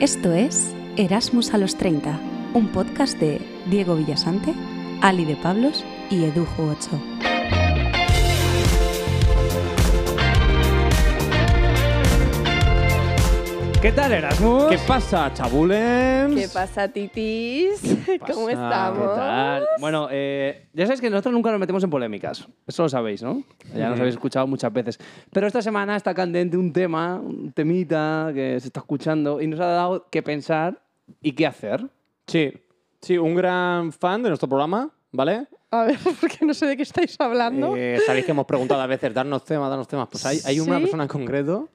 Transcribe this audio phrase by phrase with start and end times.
[0.00, 2.18] Esto es Erasmus a los 30,
[2.54, 4.54] un podcast de Diego Villasante,
[5.02, 7.29] Ali de Pablos y Edujo 8.
[13.82, 14.64] ¿Qué tal, Erasmus?
[14.64, 16.34] ¿Qué pasa, chabulens?
[16.38, 17.80] ¿Qué pasa, titis?
[18.30, 18.62] ¿Cómo pasa?
[18.64, 18.98] estamos?
[18.98, 19.66] ¿Qué tal?
[19.80, 22.46] Bueno, eh, ya sabéis que nosotros nunca nos metemos en polémicas.
[22.66, 23.42] Eso lo sabéis, ¿no?
[23.74, 24.98] Ya nos habéis escuchado muchas veces.
[25.32, 29.58] Pero esta semana está candente un tema, un temita que se está escuchando y nos
[29.60, 30.78] ha dado que pensar
[31.22, 31.86] y qué hacer.
[32.26, 32.52] Sí,
[33.00, 35.46] sí, un gran fan de nuestro programa, ¿vale?
[35.70, 37.74] A ver, porque no sé de qué estáis hablando.
[37.78, 40.06] Eh, Sabéis que hemos preguntado a veces, darnos temas, darnos temas.
[40.10, 40.82] Pues hay, hay una ¿Sí?
[40.82, 41.70] persona en concreto,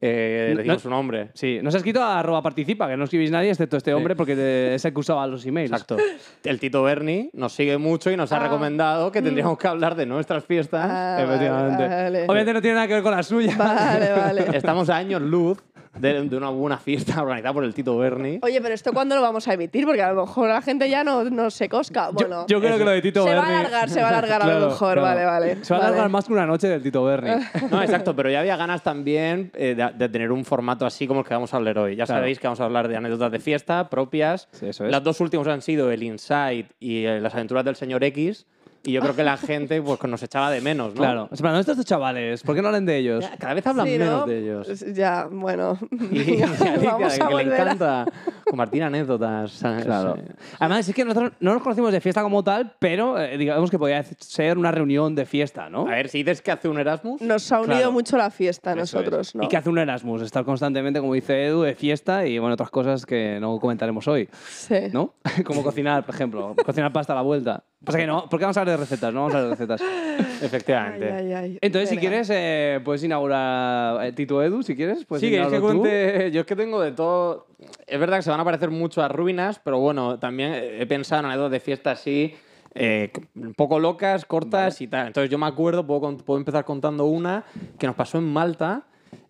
[0.00, 1.30] eh, le digo No- su nombre.
[1.34, 4.36] Sí, nos ha escrito a arroba participa, que no escribís nadie excepto este hombre porque
[4.36, 5.70] te- es el que usaba los emails.
[5.72, 5.96] Exacto.
[6.44, 8.44] El Tito Berni nos sigue mucho y nos ha Ah.
[8.44, 10.86] recomendado que tendríamos que hablar de nuestras fiestas.
[10.88, 11.88] Ah, Efectivamente.
[11.88, 12.22] vale.
[12.24, 13.54] Obviamente no tiene nada que ver con la suya.
[13.56, 14.56] Vale, vale.
[14.56, 15.58] Estamos a años luz
[15.96, 18.38] de, de una buena fiesta organizada por el Tito Berni.
[18.42, 19.84] Oye, pero ¿esto cuándo lo vamos a emitir?
[19.86, 22.10] Porque a lo mejor la gente ya no, no se cosca.
[22.10, 24.10] Bueno, yo creo que lo de Tito se va Berni- a alargar, se va a
[24.10, 24.92] alargar a Claro, lo mejor.
[24.94, 25.02] claro.
[25.02, 25.64] Vale, vale.
[25.64, 25.88] Se va a vale.
[25.92, 27.30] alargar más que una noche del Tito Berni.
[27.70, 31.20] No, exacto, pero ya había ganas también eh, de, de tener un formato así como
[31.20, 31.96] el que vamos a hablar hoy.
[31.96, 32.20] Ya Claro.
[32.22, 34.48] sabéis que vamos a hablar de anécdotas de fiesta propias.
[34.52, 34.90] Sí, eso es.
[34.90, 38.46] Las dos últimas han sido el Inside y eh, las aventuras del señor X.
[38.88, 41.00] Y yo creo que la gente pues, nos echaba de menos, ¿no?
[41.00, 41.28] Claro.
[41.30, 42.42] Es plan, ¿dónde están estos chavales?
[42.42, 43.22] ¿Por qué no hablan de ellos?
[43.22, 44.26] Ya, Cada vez hablan Sí, menos ¿no?
[44.26, 44.84] de ellos.
[44.94, 45.78] Ya, bueno.
[46.10, 48.06] Y, y Alicia, Vamos que, a que le encanta
[48.48, 49.52] compartir anécdotas.
[49.52, 49.84] ¿sabes?
[49.84, 50.16] Claro.
[50.58, 53.78] Además, es que nosotros no nos conocimos de fiesta como tal, pero eh, digamos que
[53.78, 55.82] podía ser una reunión de fiesta, ¿no?
[55.86, 57.92] A ver, si dices que hace un Erasmus, Nos ha unido Claro.
[57.92, 58.94] mucho la fiesta a Eso es.
[58.94, 59.44] nosotros, ¿no?
[59.44, 62.70] Y que hace un Erasmus, estar constantemente, como dice Edu, de fiesta y bueno, otras
[62.70, 64.76] cosas que no comentaremos hoy, Sí.
[64.92, 65.14] ¿no?
[65.44, 67.64] como cocinar, por ejemplo, cocinar pasta a la vuelta.
[67.84, 69.80] Pasa que no, porque vamos a hablar de recetas, no vamos a de recetas.
[70.42, 71.12] efectivamente.
[71.12, 71.58] Ay, ay, ay.
[71.60, 72.08] Entonces, si Venga.
[72.08, 75.00] quieres, eh, puedes inaugurar eh, Tito Edu, si quieres.
[75.00, 75.80] Sí, que inaugurarlo tú.
[75.80, 76.30] cuente.
[76.32, 77.46] Yo es que tengo de todo.
[77.86, 81.20] Es verdad que se van a parecer mucho a ruinas, pero bueno, también he pensado
[81.20, 82.34] en anécdotas de fiesta así,
[82.74, 85.08] eh, un poco locas, cortas y tal.
[85.08, 87.44] Entonces yo me acuerdo, puedo, puedo empezar contando una
[87.78, 88.84] que nos pasó en Malta.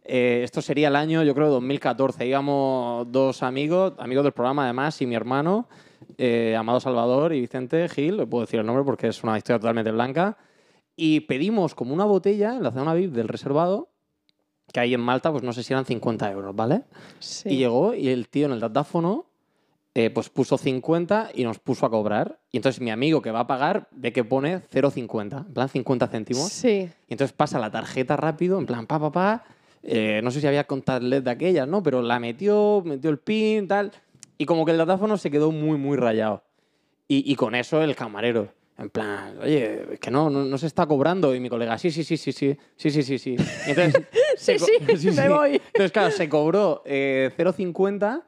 [0.05, 2.27] Eh, esto sería el año, yo creo, 2014.
[2.27, 5.69] Íbamos dos amigos, amigos del programa además, y mi hermano,
[6.17, 9.61] eh, Amado Salvador y Vicente Gil, le puedo decir el nombre porque es una historia
[9.61, 10.39] totalmente blanca.
[10.97, 13.89] Y pedimos como una botella en la zona VIP del reservado,
[14.73, 16.83] que ahí en Malta, pues no sé si eran 50 euros, ¿vale?
[17.19, 17.51] Sí.
[17.51, 19.29] Y llegó y el tío en el datáfono
[19.95, 22.39] eh, pues puso 50 y nos puso a cobrar.
[22.53, 26.07] Y entonces mi amigo que va a pagar ve que pone 0,50, en plan 50
[26.07, 26.53] céntimos.
[26.53, 26.89] Sí.
[27.09, 29.45] Y entonces pasa la tarjeta rápido, en plan pa, pa, pa.
[29.83, 31.83] Eh, no sé si había contactless de aquellas, ¿no?
[31.83, 33.91] Pero la metió, metió el pin, tal.
[34.39, 36.43] Y como que el datáfono se quedó muy, muy rayado.
[37.09, 38.49] Y, y con eso el camarero.
[38.79, 41.35] En plan, oye, es que no, no, no se está cobrando.
[41.35, 43.37] Y mi colega, sí, sí, sí, sí, sí, sí, sí, sí, sí.
[43.67, 44.03] Entonces,
[44.37, 45.55] Sí, co- sí, me voy.
[45.55, 48.23] Entonces, claro, se cobró eh, 0,50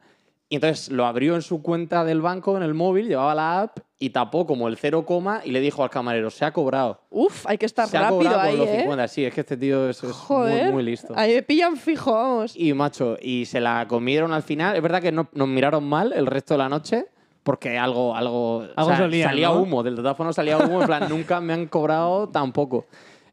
[0.51, 3.79] y entonces lo abrió en su cuenta del banco, en el móvil, llevaba la app
[4.01, 5.07] y tapó como el 0,
[5.45, 7.03] y le dijo al camarero, se ha cobrado.
[7.09, 8.81] Uf, hay que estar se ha rápido cobrado ahí, con los ¿eh?
[8.81, 9.09] 50.
[9.09, 10.65] Sí, es que este tío es, es Joder.
[10.65, 11.15] muy, muy listo.
[11.17, 12.57] Ahí me pillan fijo, vamos.
[12.57, 14.75] Y macho, y se la comieron al final.
[14.75, 17.07] Es verdad que no, nos miraron mal el resto de la noche.
[17.45, 19.63] Porque algo, algo, Algo o sea, salía ¿no?
[19.63, 22.87] humo, del teléfono salía humo, en plan, nunca me han cobrado tampoco.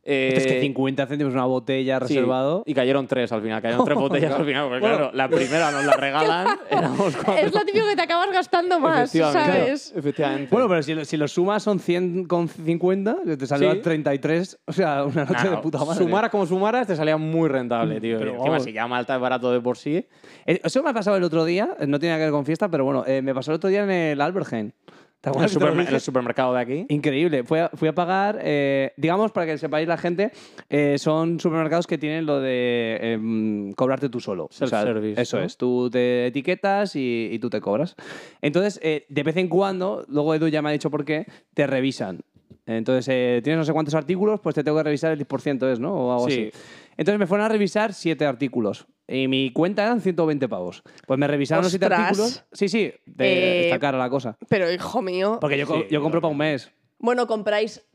[0.09, 2.63] Eh, Es que 50 céntimos una botella sí, reservado.
[2.65, 4.95] y cayeron tres al final, cayeron tres botellas al final, porque Bueno.
[4.97, 7.45] claro, la primera nos la regalan, éramos cuatro.
[7.45, 9.93] Es lo típico que te acabas gastando más, Efectivamente, ¿sabes?
[9.97, 10.47] Efectivamente.
[10.49, 13.79] Bueno, pero si, lo- si lo sumas son 100 con 50, que te salió Sí.
[13.79, 16.03] a 33, o sea, una noche Nah, de puta madre.
[16.05, 18.17] Sumaras como sumaras, te salía muy rentable, tío.
[18.17, 18.63] Pero encima, vamos.
[18.63, 20.07] si ya Malta es barato de por sí.
[20.45, 22.69] Eh, Eso me ha pasado el otro día, eh, no tiene que ver con fiesta,
[22.69, 24.73] pero bueno, eh, me pasó el otro día en el Albergen.
[25.21, 26.85] ¿Te En el, supermer- supermercado de aquí.
[26.89, 27.43] Increíble.
[27.43, 30.31] Fui a, fui a pagar, eh, digamos, para que sepáis la gente,
[30.69, 34.47] eh, son supermercados que tienen lo de em, cobrarte tú solo.
[34.51, 35.43] Self-service, Eso ¿no?
[35.43, 37.95] es, tú te etiquetas y, y tú te cobras.
[38.41, 41.65] Entonces, eh, de vez en cuando, luego Edu ya me ha dicho por qué, te
[41.65, 42.21] revisan.
[42.67, 45.79] Entonces, eh, tienes no sé cuántos artículos, pues te tengo que revisar el 10%, ¿es,
[45.79, 45.93] no?
[45.95, 46.51] O algo Sí.
[46.53, 46.61] así.
[46.97, 48.87] Entonces me fueron a revisar siete artículos.
[49.07, 50.83] Y mi cuenta eran 120 pavos.
[51.05, 52.01] Pues me revisaron los siete ¡Ostras!
[52.07, 52.43] artículos.
[52.51, 54.37] Sí, sí, de- Eh, está cara la cosa.
[54.49, 55.37] Pero, hijo mío.
[55.39, 56.71] Porque yo, co- Sí, yo compro para un mes.
[56.99, 57.85] Bueno, compráis.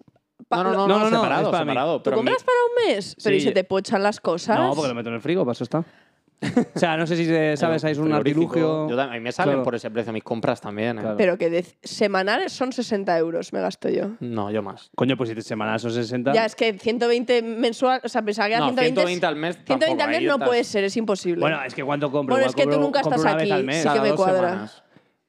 [0.49, 1.71] pa- No, no, no, no, no, no, no, separado, es para mí.
[1.71, 1.97] separado.
[1.99, 3.17] ¿Tú pero mi- compras para un mes?
[3.23, 3.47] Pero ¿y Sí.
[3.47, 4.59] se te pochan las cosas?
[4.59, 5.85] No, porque lo meto en el frigo, para eso está.
[6.75, 8.89] O sea, no sé si sabes, hay un artilugio.
[8.89, 9.62] Yo a mí me salen Claro.
[9.65, 10.99] por ese precio mis compras también.
[10.99, 11.00] ¿eh?
[11.03, 11.17] Claro.
[11.17, 14.11] Pero que de semanales son 60 euros, me gasto yo.
[14.21, 14.91] No, yo más.
[14.97, 16.33] Coño, pues si te semanas son 60.
[16.33, 19.00] Ya, es que 120 mensual, o sea, pensaba que era No, 120.
[19.00, 21.41] 120 al mes 120 tampoco, al mes no estás- puede ser, es imposible.
[21.41, 22.35] Bueno, es que cuánto compro.
[22.35, 23.77] Bueno, Igual es que tú nunca estás aquí, al mes.
[23.77, 24.49] sí que Cada me dos cuadra.
[24.50, 24.83] semanas.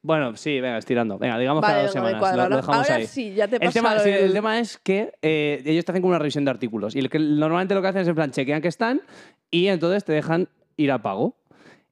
[0.06, 1.18] Bueno, sí, venga, estirando.
[1.18, 2.36] Venga, digamos cada Vale, dos no me semanas.
[2.36, 3.08] Lo, lo dejamos Ahora ahí.
[3.08, 6.20] sí, ya te el tema, el tema es que eh, ellos te hacen como una
[6.20, 6.94] revisión de artículos.
[6.94, 9.02] Y el que normalmente lo que hacen es en plan, chequean que están
[9.50, 11.38] y entonces te dejan ir a pago.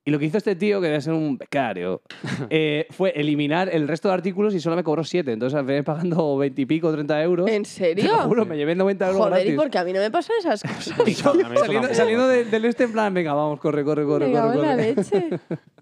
[0.04, 2.02] Y lo que hizo este tío, que debe ser un becario,
[2.50, 5.32] eh, fue eliminar el resto de artículos y solo me cobró 7.
[5.32, 7.48] Entonces al final pagando 20 y pico, 30 euros.
[7.48, 8.12] ¿En Te serio?
[8.12, 9.56] lo juro, me llevé 90 euros Joder, ¿y gratis.
[9.62, 10.96] por qué a mí no me pasan esas cosas?
[11.60, 14.62] Saliendo, saliendo de- del este en plan, venga, vamos, corre, corre, corre, Me corre, en
[14.62, 14.96] la corre.
[14.96, 15.30] leche.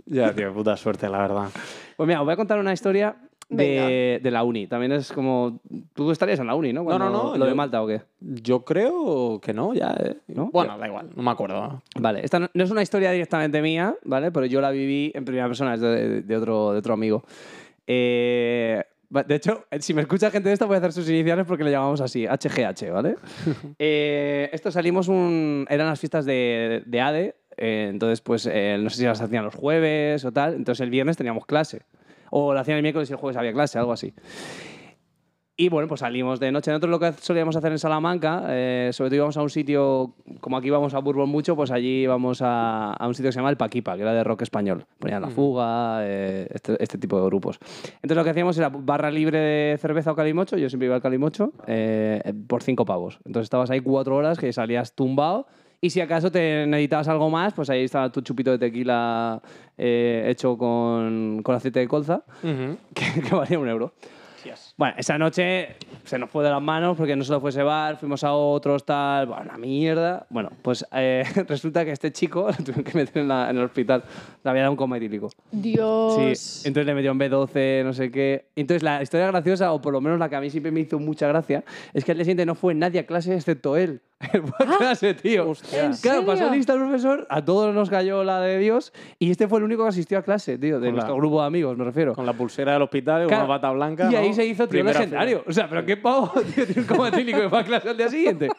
[0.05, 1.47] Ya, tío, puta suerte, la verdad.
[1.95, 3.15] Pues mira, os voy a contar una historia
[3.49, 4.67] de, de la uni.
[4.67, 5.59] También es como...
[5.93, 6.83] Tú estarías en la uni, ¿no?
[6.83, 8.01] No, no, Cuando- no, ¿Lo de yo- Malta o qué?
[8.21, 9.95] Yo creo que no, ya.
[9.99, 10.15] eh.
[10.27, 10.49] ¿No?
[10.51, 11.81] Bueno, da igual, no me acuerdo.
[11.99, 14.31] Vale, esta no, no es una historia directamente mía, ¿vale?
[14.31, 17.23] Pero yo la viví en primera persona, es de, de otro, de otro amigo.
[17.87, 21.45] Eh, de hecho, eh, si me escucha gente de esto, voy a hacer sus iniciales
[21.47, 23.15] porque le llamamos así, HGH, ¿vale?
[23.79, 25.65] eh, esto salimos un...
[25.69, 29.43] Eran las fiestas de, de ADE, eh, entonces pues eh, no sé si las hacían
[29.45, 31.81] los jueves o tal, entonces el viernes teníamos clase.
[32.31, 34.13] O la hacían el miércoles y el jueves había clase, algo así.
[35.61, 36.71] Y bueno, pues salimos de noche.
[36.71, 40.55] Nosotros lo que solíamos hacer en Salamanca, eh, sobre todo íbamos a un sitio, como
[40.55, 43.49] aquí vamos a Bourbon mucho, pues allí íbamos a, a un sitio que se llama
[43.49, 44.85] El Paquipa, que era de rock español.
[44.99, 47.59] Ponían La Fuga, eh, este, este tipo de grupos.
[47.95, 51.01] Entonces lo que hacíamos era barra libre de cerveza o calimocho, yo siempre iba al
[51.01, 53.19] calimocho, eh, por cinco pavos.
[53.25, 55.45] Entonces estabas ahí cuatro horas que salías tumbado.
[55.81, 59.41] Y si acaso te necesitabas algo más, pues ahí estaba tu chupito de tequila
[59.77, 62.23] eh, hecho con, con aceite de colza,
[62.93, 63.93] que, que valía un euro.
[64.77, 67.97] Bueno, esa noche se nos fue de las manos porque no solo fue ese bar,
[67.97, 70.25] fuimos a otros, tal, bueno, una mierda.
[70.29, 73.63] Bueno, pues eh, resulta que este chico lo tuvieron que meter en, la- en el
[73.65, 74.03] hospital.
[74.43, 75.29] Le había dado un coma etílico.
[75.51, 76.13] Dios.
[76.61, 78.45] Sí, entonces le metió en B12, no sé qué.
[78.55, 80.97] Entonces la historia graciosa, o por lo menos la que a mí siempre me hizo
[80.99, 84.01] mucha gracia, es que al día siguiente no fue nadie a clase excepto él.
[84.33, 85.53] Él fue a clase, tío.
[85.71, 89.47] ¿En Claro, pasó lista el profesor, a todos nos cayó la de Dios, y este
[89.47, 91.77] fue el único que asistió a clase, tío, de Con la- nuestro grupo de amigos,
[91.77, 92.13] me refiero.
[92.13, 94.09] Con la pulsera del hospital Claro, una bata blanca.
[94.11, 94.33] Y ahí ¿no?
[94.35, 95.43] se hizo tío Primera legendario.
[95.47, 98.09] O sea, pero qué pavo, tío, tiene un coma y va a clase al día
[98.09, 98.49] siguiente.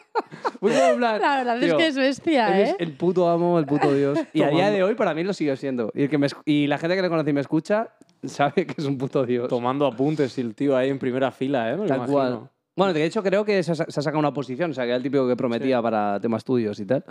[0.59, 2.69] Pues como en plan, La verdad es tío, que es bestia, él ¿eh?
[2.71, 4.17] es el puto amo, el puto Dios.
[4.33, 5.91] Y a día de hoy para mí lo sigue siendo.
[5.93, 7.89] Y, el que me esc- y la gente que le conoce y me escucha
[8.23, 9.47] sabe que es un puto Dios.
[9.47, 11.73] Tomando apuntes y el tío ahí en primera fila, ¿eh?
[11.73, 12.13] Me lo Tal imagino.
[12.17, 12.49] cual.
[12.73, 14.91] Bueno, de hecho creo que se ha, se ha sacado una posición, o sea, que
[14.91, 17.03] era el típico que prometía para temas estudios y tal.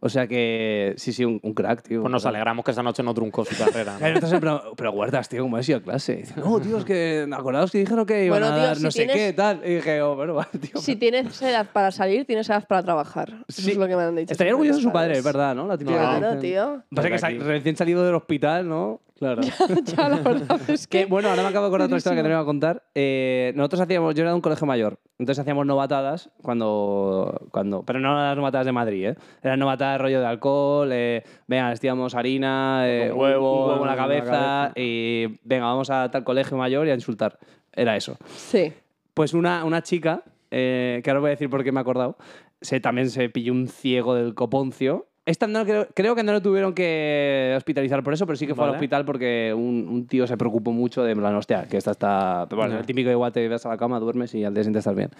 [0.00, 2.02] O sea que sí, sí, un, un crack, tío.
[2.02, 3.96] Pues nos alegramos que esa noche no truncó su carrera.
[3.98, 4.06] ¿no?
[4.06, 6.24] Entonces, pero, pero guardas, tío, como has ido a clase.
[6.36, 8.90] No, tío, es que acordaos que dijeron que iban Bueno, a tío, dar si no
[8.90, 9.62] sé tienes- qué, tal.
[9.64, 10.78] Y dije, oh, bueno, vale, tío.
[10.80, 13.30] Si tienes edad para salir, tienes edad para trabajar.
[13.48, 13.70] Eso Sí.
[13.70, 14.32] es lo que me han dicho.
[14.32, 15.66] Estaría orgulloso de su padre, es verdad, ¿no?
[15.66, 16.82] La típica que Claro, tío.
[16.94, 19.00] Pasa que recién salido del hospital, ¿no?
[19.18, 19.40] Claro.
[19.96, 21.06] ya, la verdad es Que que...
[21.06, 22.82] bueno, ahora me acabo de acordar otra historia que te iba a contar.
[22.94, 27.98] Eh, nosotros hacíamos, yo era de un colegio mayor, entonces hacíamos novatadas cuando, cuando pero
[27.98, 29.16] no las novatadas de Madrid, ¿eh?
[29.42, 33.86] Eran novatadas rollo de alcohol, eh, venga, vestíamos harina, eh, Un huevo un huevo en
[33.86, 34.72] la en la cabeza, cabeza.
[34.76, 37.38] y venga, vamos a tal colegio mayor y a insultar.
[37.72, 38.16] Era eso.
[38.36, 38.72] Sí.
[39.14, 42.18] Pues una, una chica, eh, que ahora voy a decir por qué me he acordado,
[42.60, 45.06] se, también se pilló un ciego del coponcio.
[45.26, 48.54] Esta no, creo, creo que no lo tuvieron que hospitalizar por eso, pero sí que
[48.54, 48.78] fue al Vale.
[48.78, 52.46] hospital porque un, un tío se preocupó mucho de, plan, hostia, que esta está...
[52.48, 52.78] Bueno, Ya.
[52.80, 55.10] el típico igual te vas a la cama, duermes y al día siguiente estás bien.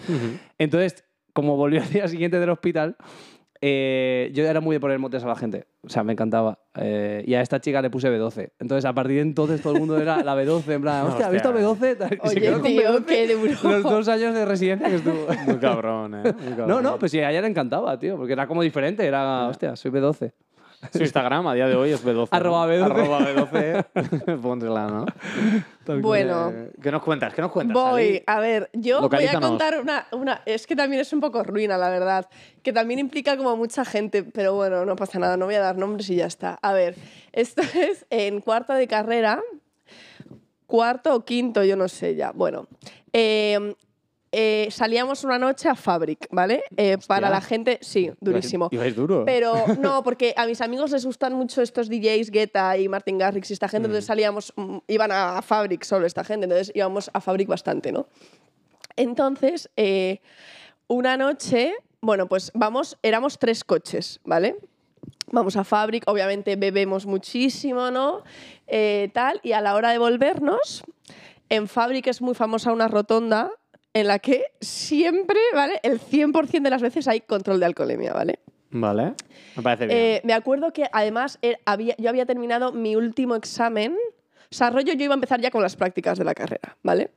[0.57, 2.95] Entonces, como volvió al día siguiente del hospital,
[3.61, 5.65] eh, yo era muy de poner motes a la gente.
[5.83, 6.59] O sea, me encantaba.
[6.75, 8.51] Eh, y a esta chica le puse B12.
[8.59, 10.71] Entonces, a partir de entonces, todo el mundo era la B12.
[10.73, 11.93] En plan, hostia, ¿has visto Hostia.
[11.93, 11.97] B12?
[11.97, 13.71] Tal, y se Oye, quedó con tío, B12 qué duro.
[13.71, 15.27] Los dos años de residencia que estuvo.
[15.45, 16.33] Muy cabrón, ¿eh?
[16.33, 16.83] Muy No, cabrón.
[16.83, 19.05] no, pues sí, a ella le encantaba, tío, porque era como diferente.
[19.05, 20.31] Era, hostia, soy B12.
[20.93, 22.29] Su Instagram a día de hoy es B12.
[22.31, 22.37] ¿no?
[22.37, 22.83] Arroba B12.
[22.83, 24.41] Arroba B12.
[24.41, 25.05] Pónsela, ¿no?
[26.01, 27.33] Bueno, ¿Qué nos cuentas?
[27.33, 27.73] ¿Qué nos cuentas?
[27.73, 28.01] voy.
[28.01, 28.23] Ali?
[28.27, 30.41] A ver, yo voy a contar una, una...
[30.45, 32.29] Es que también es un poco ruina, la verdad.
[32.61, 35.77] Que también implica como mucha gente, pero bueno, no pasa nada, no voy a dar
[35.77, 36.59] nombres y ya está.
[36.61, 36.95] A ver,
[37.31, 39.41] esto es en cuarto de carrera,
[40.67, 42.31] cuarto o quinto, yo no sé ya.
[42.31, 42.67] Bueno,
[43.13, 43.75] eh,
[44.39, 46.63] eh, salíamos una noche a Fabric, ¿vale?
[46.77, 48.69] Eh, para la gente, sí, durísimo.
[48.71, 49.25] Ibais duro.
[49.25, 53.49] Pero no, porque a mis amigos les gustan mucho estos DJs, Guetta y Martin Garrix
[53.49, 57.19] y esta gente, entonces salíamos, mm, iban a Fabric solo esta gente, entonces íbamos a
[57.19, 58.09] Fabric bastante, ¿no?
[58.95, 60.21] Entonces, eh,
[60.85, 64.55] una noche, bueno, pues vamos, éramos tres coches, ¿vale?
[65.31, 68.21] Vamos a Fabric, obviamente bebemos muchísimo, ¿no?
[68.67, 70.83] Eh, tal, y a la hora de volvernos,
[71.49, 73.51] en Fabric es muy famosa una rotonda
[73.99, 75.79] en la que siempre, ¿vale?
[75.83, 78.39] El 100% de las veces hay control de alcoholemia, ¿vale?
[78.69, 79.13] Vale.
[79.55, 79.97] Me parece bien.
[79.97, 83.95] Eh, me acuerdo que además er- había, yo había terminado mi último examen.
[84.51, 87.11] O sea, rollo, yo iba a empezar ya con las prácticas de la carrera, ¿vale?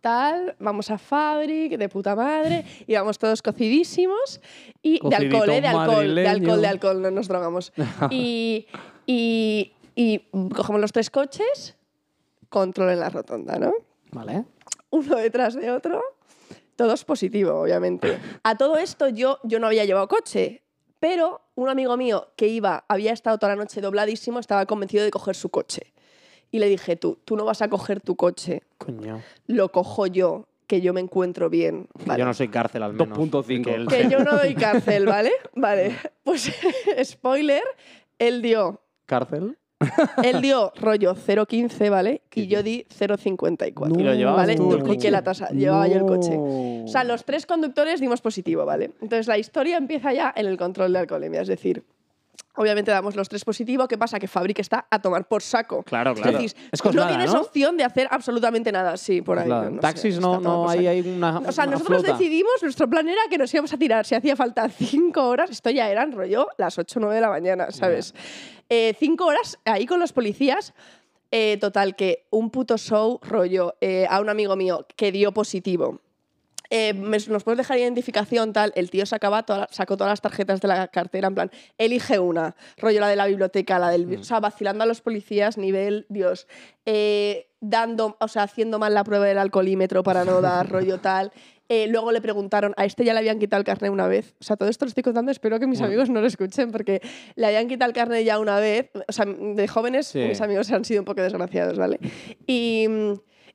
[0.00, 4.40] Tal, vamos a Fabric, de puta madre, íbamos todos cocidísimos
[4.80, 5.60] y de alcohol, ¿eh?
[5.60, 7.72] de alcohol, de alcohol, de alcohol, no nos drogamos.
[8.10, 8.66] y,
[9.06, 10.18] y, y
[10.54, 11.76] cogemos los tres coches,
[12.48, 13.72] control en la rotonda, ¿no?
[14.12, 14.44] Vale.
[14.90, 16.02] Uno detrás de otro,
[16.76, 18.18] todos positivo, obviamente.
[18.42, 20.62] A todo esto yo, yo no había llevado coche,
[21.00, 25.10] Pero un amigo mío que iba, había estado toda la noche dobladísimo, estaba convencido de
[25.10, 25.92] coger su coche.
[26.50, 29.22] Y le dije, tú, tú no vas a coger tu coche, Coño.
[29.46, 31.88] lo cojo yo, que yo me encuentro bien.
[32.04, 32.18] ¿vale?
[32.20, 33.16] Yo no soy cárcel al menos.
[33.18, 33.88] 2.5.
[33.88, 35.32] Que Que yo no doy cárcel, ¿vale?
[35.54, 35.96] Vale.
[36.24, 36.50] Pues,
[37.04, 37.62] spoiler,
[38.18, 39.56] él dio, ¿Cárcel?
[40.24, 42.22] Él dio rollo 0.15, ¿vale?
[42.34, 43.98] Y yo di 0.54.
[43.98, 44.56] ¿Y lo llevabas ¿Vale?
[44.56, 45.10] tú el Dupliqué coche?
[45.10, 46.36] la tasa, llevaba yo el coche.
[46.36, 46.84] No.
[46.84, 48.86] O sea, los tres conductores dimos positivo, ¿vale?
[49.00, 51.84] Entonces la historia empieza ya en el control de alcoholemia, es decir,
[52.56, 54.18] obviamente damos los tres positivo, ¿qué pasa?
[54.18, 55.84] Que Fabric está a tomar por saco.
[55.84, 56.38] Claro, Es claro.
[56.38, 57.40] decir, Es no Coslada, tienes ¿no?
[57.42, 59.48] opción de hacer absolutamente nada, sí, por ahí.
[59.48, 60.88] No sé, Taxis no, no por hay, saco.
[60.90, 61.38] hay una.
[61.38, 62.18] O sea, una nosotros flota.
[62.18, 65.70] decidimos, nuestro plan era que nos íbamos a tirar, si hacía falta cinco horas, esto
[65.70, 68.12] ya eran rollo las 8 o 9 de la mañana, ¿sabes?
[68.68, 70.74] Eh, cinco horas ahí con los policías.
[71.30, 76.00] eh, total, que un puto show rollo eh, a un amigo mío que dio positivo.
[76.70, 78.72] Eh, ¿Nos puedes dejar identificación tal?
[78.76, 82.56] El tío sacaba toda- sacó todas las tarjetas de la cartera, en plan, elige una,
[82.76, 84.18] rollo la de la biblioteca, la del...
[84.18, 86.46] O sea, vacilando a los policías, nivel, Dios.
[86.84, 91.32] Eh, dando, o sea, haciendo mal la prueba del alcoholímetro para no dar rollo tal.
[91.70, 94.34] Eh, luego le preguntaron, a este ya le habían quitado el carnet una vez.
[94.40, 97.02] O sea, todo esto lo estoy contando, espero que mis amigos no lo escuchen, porque
[97.34, 98.90] le habían quitado el carnet ya una vez.
[99.06, 100.18] O sea, de jóvenes, Sí.
[100.20, 101.98] mis amigos han sido un poco desgraciados, ¿vale?
[102.46, 102.86] Y,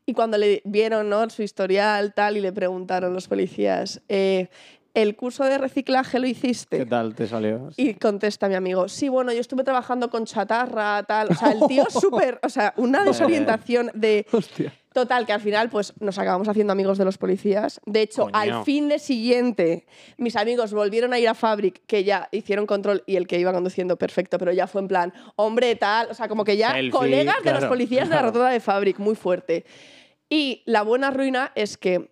[0.05, 1.29] y cuando le vieron ¿no?
[1.29, 4.47] su historial tal y le preguntaron los policías, eh,
[4.93, 6.77] ¿el curso de reciclaje lo hiciste?
[6.77, 7.69] ¿Qué tal te salió?
[7.77, 11.31] Y contesta mi amigo, sí, bueno, yo estuve trabajando con chatarra, tal.
[11.31, 14.25] O sea, el tío súper, o sea, una desorientación de...
[14.31, 14.73] Hostia.
[14.93, 17.81] Total, que al final pues nos acabamos haciendo amigos de los policías.
[17.85, 18.35] De hecho, Coño.
[18.35, 19.85] al fin de siguiente,
[20.17, 23.51] mis amigos volvieron a ir a Fabric, que ya hicieron control y el que iba
[23.51, 26.91] conduciendo perfecto, pero ya fue en plan, hombre, tal, o sea, como que ya Selfie,
[26.91, 29.65] colegas de los claro, policías de la rotonda de Fabric, muy fuerte.
[30.29, 32.11] Y la buena ruina es que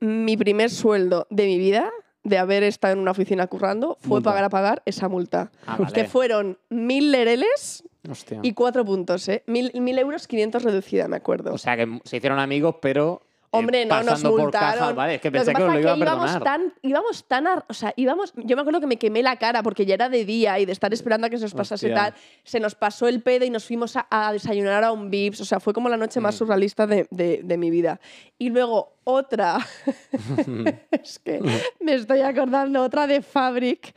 [0.00, 1.90] mi primer sueldo de mi vida,
[2.24, 4.30] de haber estado en una oficina currando, fue Multa.
[4.30, 5.50] pagar a pagar esa multa.
[5.66, 5.92] Ah, vale.
[5.92, 8.40] Que fueron mil lereles Hostia.
[8.42, 9.42] y cuatro puntos, ¿eh?
[9.46, 11.52] Mil, mil euros, 500 reducida, me acuerdo.
[11.54, 13.22] O sea, que se hicieron amigos, pero.
[13.54, 14.78] Eh, Hombre, no, nos pasando por multaron.
[14.78, 17.24] cajas, Vale, es que Lo pensé que, os lo iba a que íbamos tan, íbamos
[17.28, 19.94] tan, ar- o sea, íbamos, yo me acuerdo que me quemé la cara porque ya
[19.94, 21.94] era de día y de estar esperando a que se nos pasase Hostia.
[21.94, 25.40] tal, se nos pasó el pedo y nos fuimos a, a desayunar a un Vips,
[25.42, 26.22] o sea, fue como la noche Mm.
[26.22, 28.00] más surrealista de, de- de mi vida.
[28.38, 29.58] Y luego otra,
[30.90, 31.40] es que
[31.80, 33.94] me estoy acordando, otra de Fabric.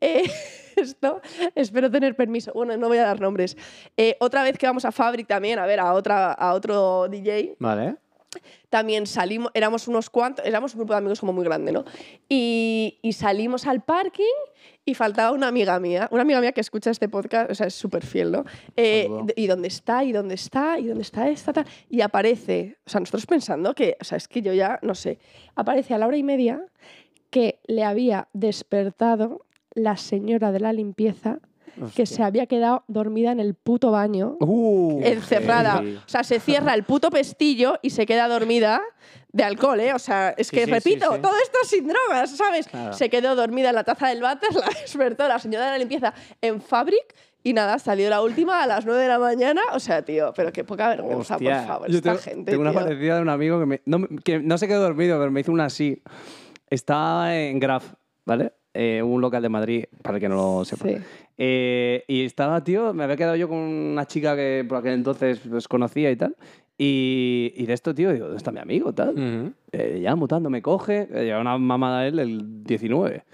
[0.00, 0.24] Eh,
[0.76, 1.20] esto,
[1.54, 2.52] espero tener permiso.
[2.54, 3.56] Bueno, no voy a dar nombres.
[3.96, 7.56] Eh, otra vez que vamos a Fabric también, a ver, a, otra, a otro DJ,
[7.58, 7.96] Vale.
[8.68, 11.84] También salimos, éramos unos cuantos, éramos un grupo de amigos como muy grande, ¿no?
[12.28, 14.24] Y, y salimos al parking
[14.84, 17.74] y faltaba una amiga mía, una amiga mía que escucha este podcast, o sea, es
[17.74, 18.44] súper fiel, ¿no?
[18.76, 20.04] Eh, ¿Y dónde está?
[20.04, 20.78] ¿Y dónde está?
[20.78, 21.52] ¿Y dónde está esta?
[21.52, 21.66] Tal?
[21.90, 25.18] Y aparece, o sea, nosotros pensando que, o sea, es que yo ya, no sé,
[25.56, 26.64] aparece a la hora y media
[27.30, 31.40] que le había despertado la señora de la limpieza
[31.94, 35.82] que se había quedado dormida en el puto baño Uh, encerrada.
[36.06, 38.80] O sea, se cierra el puto pestillo y se queda dormida
[39.32, 39.92] de alcohol, ¿eh?
[39.92, 41.22] O sea, es que sí, repito, sí, sí.
[41.22, 42.66] todo esto sin drogas, ¿sabes?
[42.68, 42.92] Claro.
[42.94, 46.14] Se quedó dormida en la taza del váter, la despertó la señora de la limpieza
[46.40, 49.60] en Fabric y nada, salió la última a las 9 de la mañana.
[49.72, 51.58] O sea, tío, pero qué poca vergüenza, Hostia.
[51.58, 52.50] por favor, Yo esta tengo, gente.
[52.50, 55.30] tengo una parecida de un amigo que, me- no, que no se quedó dormido, pero
[55.30, 56.02] me hizo una así.
[56.70, 57.92] Estaba en Graf,
[58.24, 58.52] ¿vale?
[58.78, 60.88] Eh, un local de Madrid, para el que no lo sepa.
[60.88, 60.96] Sí.
[61.38, 65.40] Eh, y estaba, tío, me había quedado yo con una chica que por aquel entonces
[65.48, 66.36] pues, conocía y tal.
[66.78, 68.92] Y, y de esto, tío, digo, ¿dónde está mi amigo?
[68.92, 69.10] Tal.
[69.10, 69.52] Ujú.
[69.72, 73.24] Eh, ya mutando, me coge, lleva una mamada a él el 19.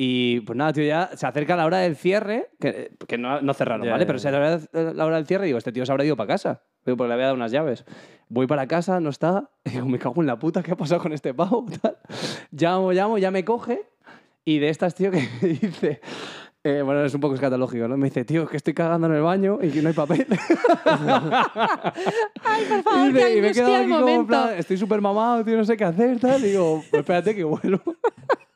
[0.00, 3.52] Y pues nada, tío, ya se acerca la hora del cierre, que, que no, no
[3.54, 4.04] cerraron, Ya, ¿vale?
[4.04, 4.60] ya, Pero se la,
[4.94, 6.62] la hora del cierre y digo, este tío se habrá ido para casa.
[6.86, 7.84] Digo, porque le había dado unas llaves.
[8.28, 9.50] Voy para casa, no está.
[9.64, 11.66] Y digo, me cago en la puta, ¿qué ha pasado con este pavo?
[11.82, 11.96] Tal.
[12.52, 13.82] Llamo, llamo, ya me coge.
[14.48, 16.00] Y de estas, tío, que dice...
[16.64, 17.98] eh, bueno, es un poco escatológico, ¿no?
[17.98, 20.26] Me dice, tío, que estoy cagando en el baño y que no hay papel.
[20.86, 24.26] Ay, por favor, y, que me, y me he quedado el aquí como en momento.
[24.26, 26.42] plan, estoy súper mamado, tío, no sé qué hacer, tal.
[26.42, 27.82] Y digo, pues espérate que vuelvo.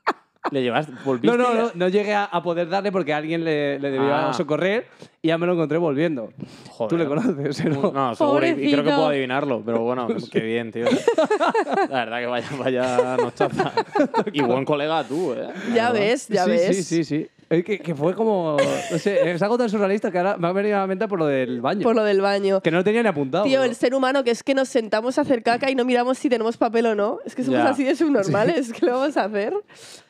[0.50, 0.92] ¿Le llevaste?
[1.04, 1.36] ¿Volviste?
[1.36, 4.32] No, no, no, no llegué a, a poder darle porque alguien le, le debía Ah.
[4.32, 4.86] socorrer
[5.22, 6.30] y ya me lo encontré volviendo.
[6.68, 6.88] Joder.
[6.90, 7.92] Tú le conoces, ¿no?
[7.92, 8.96] No, seguro, y- y creo que Pobrecito.
[8.96, 10.86] puedo adivinarlo, pero bueno, qué bien, tío.
[11.88, 13.72] La verdad que vaya, vaya nochaza.
[14.32, 15.48] Y buen colega tú, ¿eh?
[15.74, 16.76] Ya ves, ya sí, ves.
[16.76, 17.28] Sí, sí, sí.
[17.48, 18.56] Es que, que fue como.
[18.90, 21.18] No sé, es algo tan surrealista que ahora me ha venido a la mente por
[21.18, 21.82] lo del baño.
[21.82, 22.62] Por lo del baño.
[22.62, 23.44] Que no lo tenía ni apuntado.
[23.44, 23.64] Tío, ¿no?
[23.66, 26.30] el ser humano que es que nos sentamos a hacer caca y no miramos si
[26.30, 27.18] tenemos papel o no.
[27.26, 27.68] Es que somos Ya.
[27.68, 28.72] así de subnormales.
[28.72, 29.52] ¿Qué lo vamos a hacer?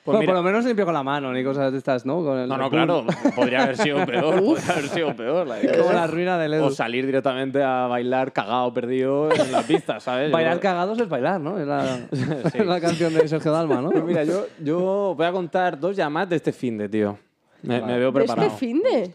[0.04, 2.24] Pues Bueno, mira- por lo menos limpio con la mano, ni cosas de estas, ¿no?
[2.24, 3.04] Con el- No, no, claro.
[3.36, 4.42] Podría haber sido peor.
[4.42, 5.46] podría haber sido peor.
[5.46, 5.56] la.
[5.78, 6.64] Como la ruina del Edu.
[6.64, 10.30] O salir directamente a bailar cagado, perdido en la pista, ¿sabes?
[10.30, 11.56] Yo- Bailar cagados es bailar, ¿no?
[11.60, 12.58] Es la, Sí.
[12.58, 13.90] es la canción de Sergio Dalma, ¿no?
[13.90, 17.16] Pues mira, yo, yo voy a contar dos llamadas de este fin de, tío.
[17.62, 17.98] Me, me Vale.
[17.98, 18.48] veo ¿De preparado.
[18.48, 19.08] este fin de?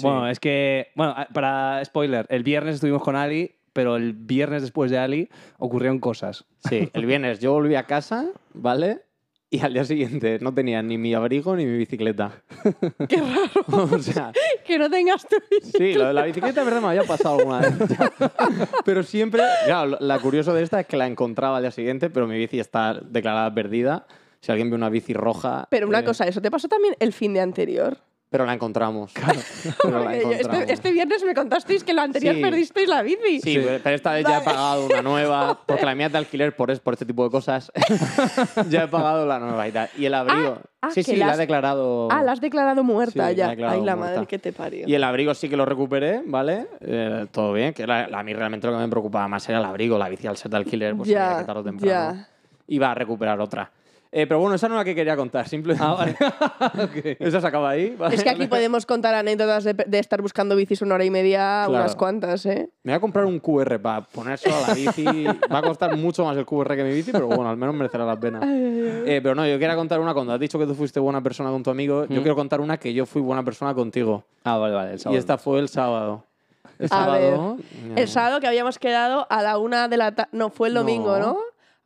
[0.00, 4.88] Bueno, es que, bueno, para spoiler, el viernes estuvimos con Ali, pero el viernes después
[4.92, 5.28] de Ali
[5.58, 6.44] ocurrieron cosas.
[6.68, 9.00] Sí, el viernes yo volví a casa, ¿vale?
[9.50, 12.42] Y al día siguiente no tenía ni mi abrigo ni mi bicicleta.
[13.08, 14.30] Qué raro o sea,
[14.66, 15.36] que no tengas tu
[15.78, 17.72] sí, lo de la bicicleta, verdad, me había pasado alguna vez.
[18.84, 22.26] Pero siempre, claro, la curioso de esta es que la encontraba al día siguiente, pero
[22.26, 24.06] mi bici está declarada perdida.
[24.40, 25.66] Si alguien ve una bici roja.
[25.70, 27.98] Pero una eh, cosa, ¿eso te pasó también el fin de anterior?
[28.30, 29.12] Pero la encontramos.
[29.82, 30.60] Pero la yo- encontramos.
[30.60, 32.42] este, este viernes me contasteis que lo anterior Sí.
[32.42, 33.40] perdisteis la bici.
[33.40, 36.54] Sí, pero esta vez ya he pagado una nueva, porque la mía es de alquiler
[36.54, 37.72] por, es- por este tipo de cosas.
[38.68, 39.88] ya he pagado la nueva y tal.
[39.96, 40.58] Y el abrigo.
[40.82, 42.08] ah, sí, que sí, la la has- he declarado.
[42.10, 43.48] Ah, la has declarado muerta Sí, la ya.
[43.48, 44.14] declarado Ay, la muerta.
[44.16, 44.86] madre que te parió.
[44.86, 46.66] Y el abrigo sí que lo recuperé, ¿vale?
[46.80, 49.64] Eh, todo bien, que la- a mí realmente lo que me preocupaba más era el
[49.64, 52.28] abrigo, la bici al ser de alquiler, pues Ya, sabía que tarde o temprano ya.
[52.66, 53.70] iba a recuperar otra.
[54.10, 55.84] Eh, pero bueno, esa no es la que quería contar, simplemente.
[55.86, 56.16] Ah, vale.
[57.20, 57.94] Esa se acaba ahí.
[57.98, 58.14] ¿vale?
[58.14, 61.64] Es que aquí podemos contar anécdotas de, de estar buscando bicis una hora y media,
[61.66, 61.70] Claro.
[61.84, 62.70] unas cuantas, ¿eh?
[62.84, 65.04] Me voy a comprar un QR para ponérselo a la bici.
[65.52, 68.06] Va a costar mucho más el QR que mi bici, pero bueno, al menos merecerá
[68.06, 68.40] la pena.
[68.42, 71.50] Eh, pero no, yo quería contar una cuando has dicho que tú fuiste buena persona
[71.50, 72.06] con tu amigo.
[72.06, 74.24] Yo quiero contar una que yo fui buena persona contigo.
[74.44, 74.92] Ah, vale, vale.
[74.94, 76.24] el Y esta fue el sábado.
[76.78, 77.56] El A sábado.
[77.96, 80.30] El sábado que habíamos quedado a la una de la tarde.
[80.32, 81.26] No, fue el domingo, No.
[81.26, 81.38] ¿no?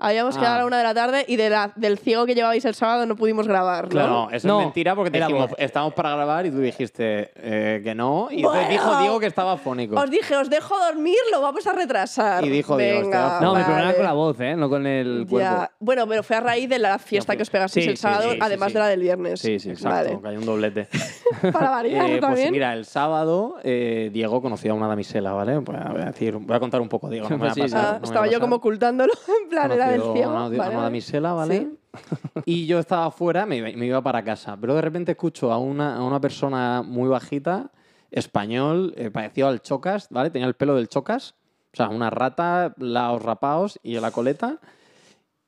[0.05, 0.59] Habíamos quedado a Ah.
[0.61, 3.15] la una de la tarde y de la, del ciego que llevabais el sábado no
[3.17, 3.91] pudimos grabar, ¿no?
[3.91, 5.59] Claro, no, eso No, es mentira porque te era dijimos, voz.
[5.61, 8.29] estamos para grabar y tú dijiste eh, que no.
[8.31, 9.95] Y dijo Diego que estaba fónico.
[9.97, 12.45] Os dije, os dejo dormir, lo vamos a retrasar.
[12.45, 14.57] Y dijo Diego, Venga, este No, mi problema era con la voz, ¿eh?
[14.57, 15.39] No con el cuerpo.
[15.39, 15.71] Ya.
[15.79, 18.31] Bueno, pero fue a raíz de la fiesta que os pegasteis Sí, el sábado, sí,
[18.33, 18.75] sí, además sí.
[18.75, 19.41] de la del viernes.
[19.41, 20.21] Sí, sí, Exacto, Vale.
[20.21, 20.89] que hay un doblete.
[21.53, 22.51] Para variar Eh, pues también.
[22.53, 25.61] mira, el sábado eh, Diego conoció a una damisela, ¿vale?
[25.61, 27.29] Pues voy a decir, voy a contar un poco, Diego.
[27.31, 29.71] No me va a pasar, Ah, no me va estaba yo como ocultándolo, en plan,
[29.73, 30.31] era del ciego.
[30.31, 30.77] una, Vale, una vale.
[30.83, 31.59] damisela, ¿vale?
[31.59, 31.79] Sí.
[32.47, 35.59] Y yo estaba afuera, me, iba- me iba para casa, pero de repente escucho a
[35.59, 37.71] una, a una persona muy bajita,
[38.11, 40.31] español, eh, parecido al Chocas, ¿vale?
[40.31, 41.35] Tenía el pelo del Chocas,
[41.73, 44.59] o sea, una rata, laos rapados y la coleta.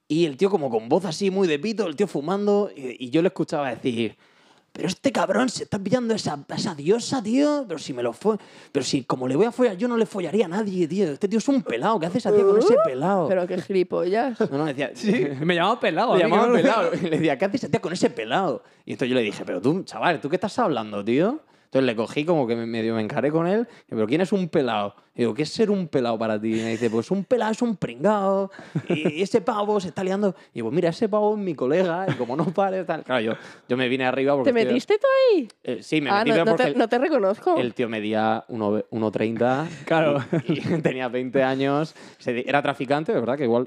[0.08, 3.10] Y el tío como con voz así muy de pito, el tío fumando, y, y
[3.10, 4.16] yo le escuchaba decir,
[4.76, 8.36] pero este cabrón se está pillando esa, esa diosa, tío, pero si me lo fue,
[8.72, 11.28] pero si como le voy a follar, yo no le follaría a nadie, tío, este
[11.28, 13.26] tío es un pelado, ¿qué haces, tío, con ese pelado?
[13.26, 14.40] Uh, Pero qué gilipollas.
[14.50, 16.14] No, no, decía, Sí, me llamaba pelado.
[16.14, 16.90] a que no- pelado.
[16.94, 18.64] Y le decía, ¿qué haces tío, con ese pelado?
[18.84, 21.40] Y entonces yo le dije, pero tú, chaval, ¿tú qué estás hablando, tío?
[21.66, 23.68] Entonces le cogí como que me- medio me encaré con él.
[23.88, 24.96] Pero ¿quién es un pelado?
[25.16, 26.58] Y digo, ¿qué es ser un pelado para ti?
[26.60, 28.50] Y me dice, pues un pelado es un pringao.
[28.88, 30.34] Y ese pavo se está liando.
[30.52, 32.06] Y digo, mira, ese pavo es mi colega.
[32.08, 33.04] Y como no pares, tal.
[33.04, 33.32] Claro, yo,
[33.68, 34.52] yo me vine arriba porque...
[34.52, 35.48] ¿Te estoy- metiste tú ahí?
[35.62, 37.56] Eh, sí, me ah, metí no, no te, el- no te reconozco.
[37.56, 39.68] el tío medía 1 1,30.
[39.84, 40.18] Claro.
[40.48, 41.94] Y, y tenía 20 años.
[42.26, 43.64] Era traficante, de verdad, que igual.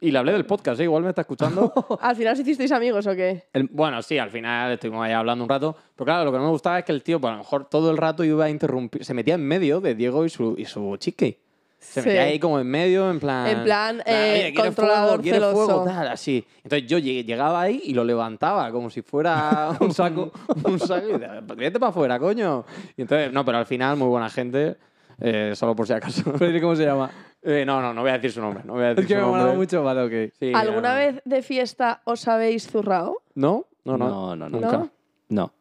[0.00, 0.84] Y le hablé del podcast, ¿eh?
[0.84, 1.72] igual me está escuchando.
[2.00, 3.44] ¿Al final os hicisteis amigos o qué?
[3.52, 5.76] El- bueno, sí, al final estuvimos ahí hablando un rato.
[5.94, 7.66] Pero claro, lo que no me gustaba es que el tío, pues, a lo mejor
[7.68, 9.04] todo el rato iba a interrumpir.
[9.04, 11.38] Se metía en medio de Diego y su, y su chique.
[11.78, 12.08] Se Sí.
[12.08, 13.46] metía ahí como en medio, en plan.
[13.48, 14.12] En plan, eh,
[14.44, 15.22] "Oye, ¿quieres controlador fuego?
[15.22, 15.64] ¿Quieres celoso".
[15.66, 15.84] fuego?
[15.84, 16.46] Tal, así.
[16.62, 20.30] Entonces yo llegaba ahí y lo levantaba como si fuera un saco.
[20.64, 22.64] un saco y decía, "Pues vete para afuera, coño.
[22.96, 24.76] Y entonces, no, pero al final, muy buena gente.
[25.24, 26.22] eh, solo por si acaso.
[26.62, 27.08] ¿Cómo se llama?
[27.42, 28.62] Eh, no, no, no voy a decir su nombre.
[28.64, 29.82] No voy a decir Es que su me molado mucho.
[29.84, 30.32] Vale, ok.
[30.38, 30.96] Sí, ¿Alguna no.
[30.96, 33.22] vez de fiesta os habéis zurrado?
[33.34, 33.66] ¿No?
[33.84, 34.08] No, no.
[34.08, 34.60] No, no, no.
[34.60, 34.78] Nunca.
[34.78, 34.90] ¿No?
[35.28, 35.52] No.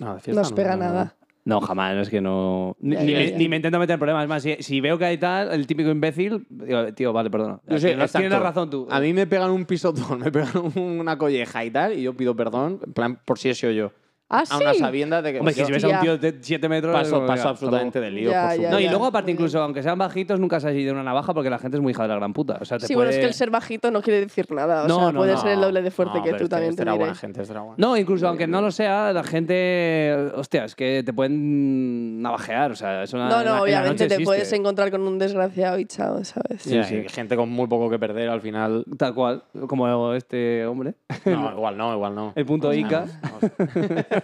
[0.00, 0.84] No, de fiesta No os pega no.
[0.84, 1.14] nada.
[1.44, 2.74] No, jamás, es que no.
[2.80, 4.22] Ni, me, ni me intento meter problemas.
[4.24, 7.60] Es más, si, si veo que hay tal, el típico imbécil, digo, tío, vale, perdona.
[7.68, 8.28] Yo sé, tienes, tienes exacto.
[8.30, 8.88] la razón tú.
[8.90, 12.34] A mí me pegan un pisotón, me pegan una colleja y tal, y yo pido
[12.34, 13.92] perdón, en plan, por si he sido yo.
[14.34, 14.78] ¿Ah, A una sí?
[14.80, 16.92] sabienda de que Hombre, que si ves a un tío de 7 metros.
[16.94, 18.60] paso, absolutamente hasta de lío, Ya, por ya, supuesto.
[18.62, 18.72] luego.
[18.74, 21.32] No, y luego, aparte, incluso aunque sean bajitos, nunca se ha ido de una navaja
[21.34, 22.58] porque la gente es muy hija de la gran puta.
[22.60, 24.84] O sea, te Sí, bueno, es que el ser bajito no quiere decir nada.
[24.84, 25.40] O No, sea, no, puede no.
[25.40, 27.04] ser el doble de fuerte No, que tú este- también este te era diré.
[27.04, 27.76] buena gente, este era buena.
[27.78, 30.16] No, incluso aunque no lo sea, la gente.
[30.34, 32.72] Hostia, es que te pueden navajear.
[32.72, 35.84] O sea, No, la- en no, la obviamente te puedes encontrar con un desgraciado y
[35.86, 36.62] chao, ¿sabes?
[36.62, 37.04] Sí, sí.
[37.08, 38.84] gente con muy poco que perder al final.
[38.98, 40.94] Tal cual, como este hombre.
[41.24, 42.32] No, igual no, igual no.
[42.34, 43.04] El punto Ica.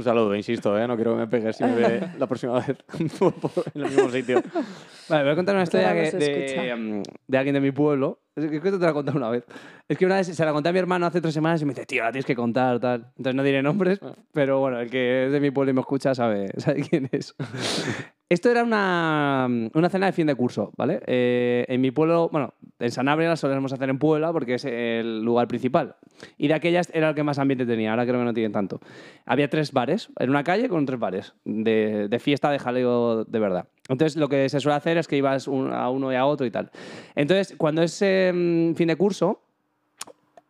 [0.00, 0.88] Un saludo, insisto, ¿eh?
[0.88, 4.42] no quiero que me pegues si me ve la próxima vez en el mismo sitio.
[5.10, 8.18] Vale, voy a contar una historia que- de, mm, de alguien de mi pueblo.
[8.34, 9.44] Es que que te la he contado una vez.
[9.88, 11.74] Es que una vez se la conté a mi hermano hace tres semanas y me
[11.74, 13.08] dice, tío, la tienes que contar, tal.
[13.18, 14.14] Entonces no diré nombres, Ah.
[14.32, 17.34] pero bueno, el que es de mi pueblo y me escucha sabe, sabe quién es.
[18.30, 21.00] Esto era una, una cena de fin de curso, ¿vale?
[21.06, 25.22] Eh, en mi pueblo, bueno, en Sanabria la solemos hacer en Puebla porque es el
[25.24, 25.96] lugar principal.
[26.38, 28.78] Y de aquellas era el que más ambiente tenía, ahora creo que no tienen tanto.
[29.26, 33.38] Había tres bares, en una calle con tres bares, de, de fiesta, de jaleo de
[33.38, 33.68] verdad.
[33.88, 36.50] Entonces lo que se suele hacer es que ibas a uno y a otro y
[36.50, 36.70] tal.
[37.14, 39.42] Entonces, cuando es eh, fin de curso,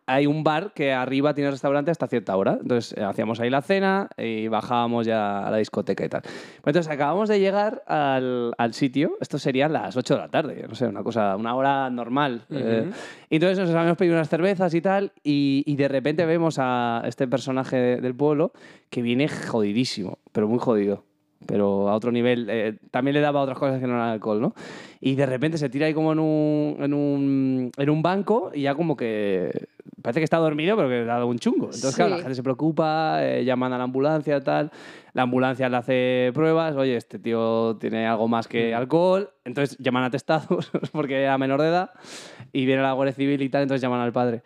[0.07, 2.57] hay un bar que arriba tiene restaurante hasta cierta hora.
[2.61, 6.21] Entonces eh, hacíamos ahí la cena y bajábamos ya a la discoteca y tal.
[6.21, 6.33] Pues
[6.67, 9.13] entonces acabamos de llegar al, al sitio.
[9.21, 12.43] Esto serían las 8 de la tarde, no sé, una cosa, una hora normal.
[12.49, 12.89] Eh,
[13.29, 15.11] y entonces nos habíamos pedido unas cervezas y tal.
[15.23, 18.51] Y, y de repente vemos a este personaje de- del pueblo
[18.89, 21.03] que viene jodidísimo, pero muy jodido.
[21.47, 24.53] Pero a otro nivel, eh, también le daba otras cosas que no eran alcohol, ¿no?
[24.99, 28.61] Y de repente se tira ahí como en un, en un, en un banco y
[28.61, 29.67] ya como que
[30.01, 31.65] parece que está dormido, pero que le ha dado un chungo.
[31.65, 32.21] Entonces, claro, la Sí.
[32.23, 34.71] gente se preocupa, eh, llaman a la ambulancia y tal.
[35.13, 39.29] La ambulancia le hace pruebas, oye, este tío tiene algo más que alcohol.
[39.43, 41.91] Entonces llaman a testados porque era menor de edad
[42.53, 44.41] y viene la Guardia Civil y tal, entonces llaman al padre.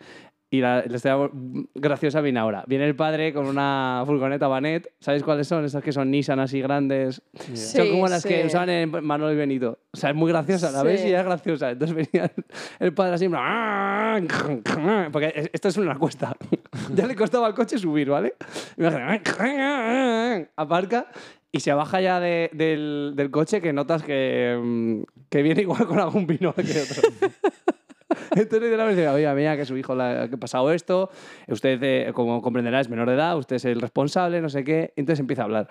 [0.48, 1.28] Y la, la historia
[1.74, 2.62] graciosa viene ahora.
[2.68, 4.92] Viene el padre con una furgoneta Banet.
[5.00, 5.64] ¿Sabéis cuáles son?
[5.64, 7.20] Esas que son Nissan así grandes.
[7.34, 8.46] son Sí, como las que sí.
[8.46, 9.80] usaban en Manolo y Benito.
[9.92, 10.70] O sea, es muy graciosa.
[10.70, 10.86] La Sí.
[10.86, 11.70] ves y es graciosa.
[11.72, 12.30] Entonces venía
[12.78, 13.28] el, padre así.
[13.28, 14.28] plan,
[15.10, 16.36] Porque es- esto es una cuesta.
[16.94, 18.34] ya le costaba al coche subir, ¿vale?
[18.76, 21.06] Y me hace, Aparca.
[21.50, 25.86] Y se baja ya de- del, del coche que notas que, mm, que viene igual
[25.86, 27.02] con algún vino que otro.
[28.30, 31.10] Entonces literalmente dice, oiga, mira que su hijo le ha pasado esto,
[31.48, 34.92] usted, eh, como comprenderá, es menor de edad, usted es el responsable, no sé qué.
[34.96, 35.68] Entonces empieza a hablar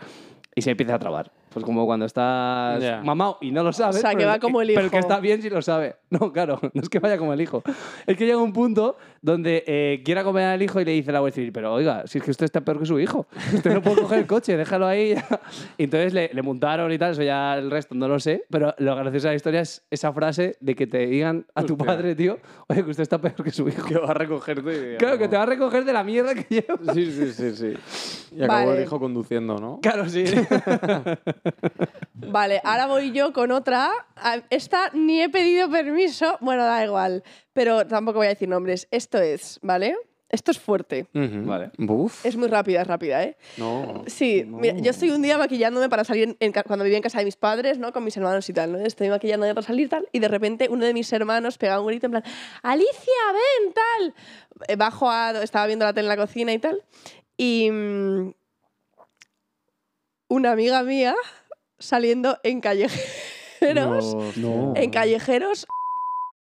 [0.56, 1.32] y se empieza a trabar.
[1.56, 3.02] Pues como cuando estás Ya.
[3.02, 3.96] mamado y no lo sabes.
[3.96, 5.08] O sea, que pero va como el Pero el que hijo.
[5.08, 5.96] está bien sí lo sabe.
[6.16, 7.62] No, claro, no es que vaya como el hijo.
[8.08, 11.20] Es que llega un punto donde eh, quiere acompañar al hijo y le dice la
[11.20, 13.28] Guardia Civil, pero oiga, si es que usted está peor que su hijo.
[13.54, 15.16] Usted no puede coger el coche, déjalo ahí.
[15.78, 18.46] Y entonces le, le montaron y tal, eso ya el resto no lo sé.
[18.50, 21.74] Pero lo gracioso de la historia es esa frase de que te digan a tu
[21.74, 21.86] Hostia.
[21.88, 22.38] padre, tío,
[22.68, 23.86] oye, que usted está peor que su hijo.
[23.88, 24.96] Que va a recogerte.
[24.98, 26.94] Claro, que te va a recoger de la mierda que lleva.
[26.94, 27.74] Sí, sí, sí, sí.
[28.38, 28.78] Y acabó Vale.
[28.78, 29.80] el hijo conduciendo, ¿no?
[29.82, 30.24] Claro, sí.
[32.14, 33.90] Vale, ahora voy yo con otra.
[34.50, 36.38] Esta ni he pedido permiso.
[36.42, 37.24] Bueno, da igual.
[37.54, 38.88] Pero tampoco voy a decir nombres.
[38.92, 39.96] Esto es, ¿vale?
[40.28, 41.06] Esto es fuerte.
[41.14, 41.72] Vale.
[41.78, 42.26] Buf.
[42.26, 43.38] Es muy rápida, es rápida, ¿eh?
[43.58, 44.04] No.
[44.08, 44.58] Sí, no.
[44.58, 47.38] mira, yo estoy un día maquillándome para salir en- cuando vivía en casa de mis
[47.38, 47.94] padres, ¿no?
[47.94, 48.80] Con mis hermanos y tal, ¿no?
[48.80, 52.08] Estoy maquillándome para salir tal y de repente uno de mis hermanos pega un grito
[52.08, 52.24] en plan,
[52.64, 54.14] Alicia, ven, tal.
[54.68, 55.32] Eh, Bajo a...
[55.44, 56.84] Estaba viendo la tele en la cocina y tal.
[57.38, 58.32] Y mm,
[60.28, 61.16] una amiga mía
[61.80, 64.16] saliendo en callejeros...
[64.38, 64.74] No.
[64.76, 65.66] En callejeros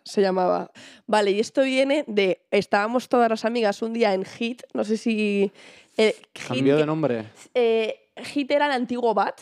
[0.04, 0.70] se llamaba.
[1.06, 2.40] Vale, y esto viene de.
[2.50, 4.62] Estábamos todas las amigas un día en Hit.
[4.72, 5.52] No sé si.
[5.96, 7.26] eh, Hit, Cambió de nombre.
[7.54, 9.40] eh, Hit era el antiguo BAT.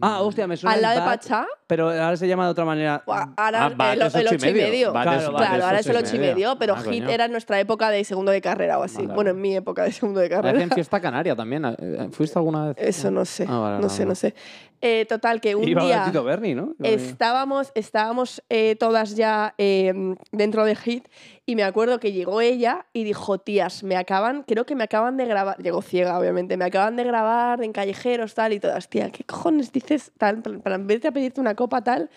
[0.00, 1.46] Ah, hostia, me suena Al el lado de Bat, Pachá.
[1.66, 3.02] Pero ahora se llama de otra manera.
[3.06, 4.64] Ahora Ah, Bat el, es el ocho y ocho y medio.
[4.70, 4.92] medio.
[4.92, 7.08] Bat Claro, es- Bat ahora es el ocho ocho y medio, pero Ah, Hit coño.
[7.10, 9.02] era en nuestra época de segundo de carrera o así.
[9.02, 9.14] Vale.
[9.14, 10.74] Bueno, en mi época de segundo de Hacen carrera.
[10.74, 11.64] fiesta canaria también.
[11.78, 12.76] eh, ¿Fuiste alguna vez?
[12.78, 13.46] Eso no sé.
[13.48, 14.10] Ah, vale, no sé, no.
[14.10, 14.34] no sé.
[14.82, 16.04] Eh, total, que un Iba día.
[16.04, 16.74] Tito Berni, ¿no?
[16.82, 19.94] Estábamos, estábamos eh, todas ya eh,
[20.32, 21.08] dentro de Hit
[21.48, 25.16] y me acuerdo que llegó ella y dijo, tías, me acaban, creo que me acaban
[25.16, 29.10] de grabar, llegó ciega obviamente, me acaban de grabar en callejeros tal y todas, tía,
[29.12, 30.42] ¿qué cojones dices tal?
[30.42, 32.10] Para, en vez de pedirte una copa tal,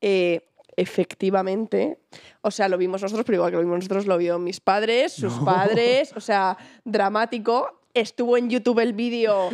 [0.00, 1.98] eh, efectivamente,
[2.40, 5.12] o sea, lo vimos nosotros, pero igual que lo vimos nosotros, lo vio mis padres,
[5.12, 7.76] sus padres, o sea, dramático.
[7.92, 9.50] Estuvo en YouTube el vídeo,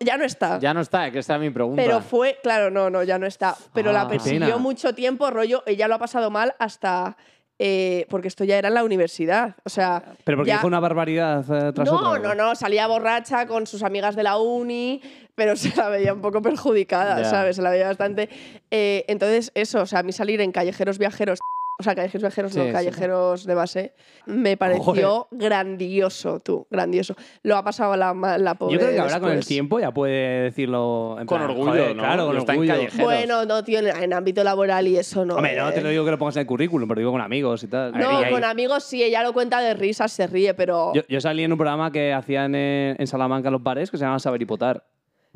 [0.00, 0.58] ya no está.
[0.60, 1.82] Ya no está, que esa es mi pregunta.
[1.82, 3.56] Pero fue, claro, no, no, ya no está.
[3.74, 7.16] Pero Ah, la qué persiguió mucho tiempo, rollo, ella lo ha pasado mal hasta.
[7.58, 9.56] Eh, porque esto ya era en la universidad.
[9.64, 10.02] O sea.
[10.24, 12.18] Pero porque ya- una barbaridad eh, tras no, otra.
[12.20, 15.00] no, no, salía borracha con sus amigas de la uni,
[15.34, 17.24] pero se la veía un poco perjudicada.
[17.24, 17.56] ¿sabes?
[17.56, 18.28] Se la veía bastante.
[18.70, 21.40] Eh, entonces, eso, o sea, a mí salir en callejeros viajeros,
[21.78, 22.72] o sea, callejeros viajeros, Sí, no, sí.
[22.72, 23.92] callejeros de base,
[24.26, 27.14] me pareció grandioso, tú, grandioso.
[27.42, 28.74] Lo ha pasado la, la pobre.
[28.74, 29.46] Yo creo que ahora con el después.
[29.48, 32.02] tiempo ya puede decirlo en Con plan, orgullo, joder, ¿no?
[32.02, 32.74] Claro, con Está en orgullo.
[32.74, 33.04] callejeros.
[33.04, 35.36] Bueno, no, tío, en, en ámbito laboral y eso no.
[35.36, 35.82] Hombre, no te eh.
[35.82, 37.92] lo digo que lo pongas en el currículum, pero digo con amigos y tal.
[37.92, 41.20] No, ahí- con amigos sí, ella lo cuenta de risas, se ríe, pero Yo, yo
[41.20, 44.18] salí en un programa que hacían en, en Salamanca en los bares que se llama
[44.18, 44.84] Saber y Potar.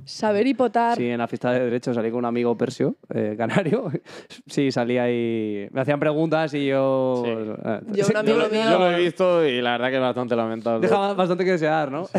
[0.05, 0.97] Saber hipotar.
[0.97, 3.91] Sí, en la fiesta de derecho salí con un amigo persio, eh, canario.
[4.47, 5.69] Sí, salí ahí.
[5.71, 7.23] Me hacían preguntas y yo.
[7.25, 7.31] Sí.
[7.31, 10.01] eh, Yo, un amigo Yo, mío, yo lo he visto y la verdad que es
[10.03, 10.81] bastante lamentable.
[10.87, 12.03] Dejaba bastante que desear, ¿no?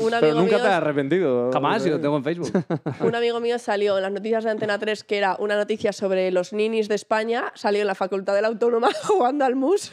[0.00, 1.50] un Pero amigo nunca mío, te has arrepentido.
[1.52, 2.52] Jamás, y lo tengo en Facebook.
[3.00, 6.30] un amigo mío salió en las noticias de Antena 3, que era una noticia sobre
[6.30, 9.92] los ninis de España, salió en la Facultad de la Autónoma jugando al mus.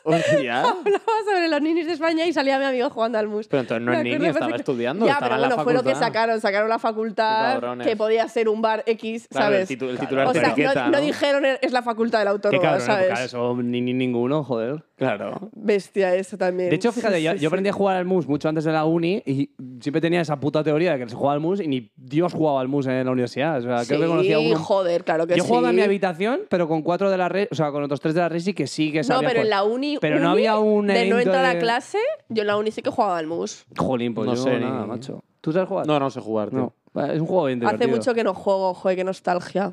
[0.04, 0.60] Hostia.
[0.62, 3.48] Hablaba sobre los ninis de España y salía mi amigo jugando al mus.
[3.48, 5.82] Pero entonces no es nini, estaba estudiando, Ya, estaba pero en la bueno, fue lo
[5.82, 6.40] que sacaron.
[6.40, 9.70] Sacaron la facultad, que podía ser un bar X, Claro, el ¿sabes?
[9.80, 11.00] titu- el titular o te sea, no, no ¿no?
[11.00, 13.20] dijeron es la Facultad de la Autónoma, cabrón, ¿sabes?
[13.20, 14.84] eso ni, ni ninguno, joder.
[14.96, 15.48] Claro.
[15.54, 16.68] Bestia eso también.
[16.70, 17.46] De hecho, fíjate, Sí, yo, sí, yo sí.
[17.46, 20.62] aprendí a jugar al mus mucho antes de la uni y siempre tenía esa puta
[20.62, 23.10] teoría de que se jugaba al mus y ni Dios jugaba al mus en la
[23.10, 23.58] universidad.
[23.58, 24.58] O sea, creo que conocía a uno.
[24.58, 25.48] joder, claro que Yo sí.
[25.48, 28.14] jugaba en mi habitación, pero con cuatro de la red, o sea, con otros tres
[28.14, 30.30] de la red sí que sí que No, sabía pero en la uni Pero no
[30.30, 32.90] había un De no evento entrar a de- clase, yo en la uni sí que
[32.90, 33.64] jugaba al mus.
[33.76, 35.22] Jolín, pues No yo sé nada, ni- macho.
[35.40, 35.86] ¿Tú sabes jugar?
[35.86, 36.72] No, no sé jugar, tío.
[36.94, 37.02] No.
[37.06, 37.84] Es un juego bien divertido.
[37.84, 39.72] Hace mucho que no juego, joder, qué nostalgia.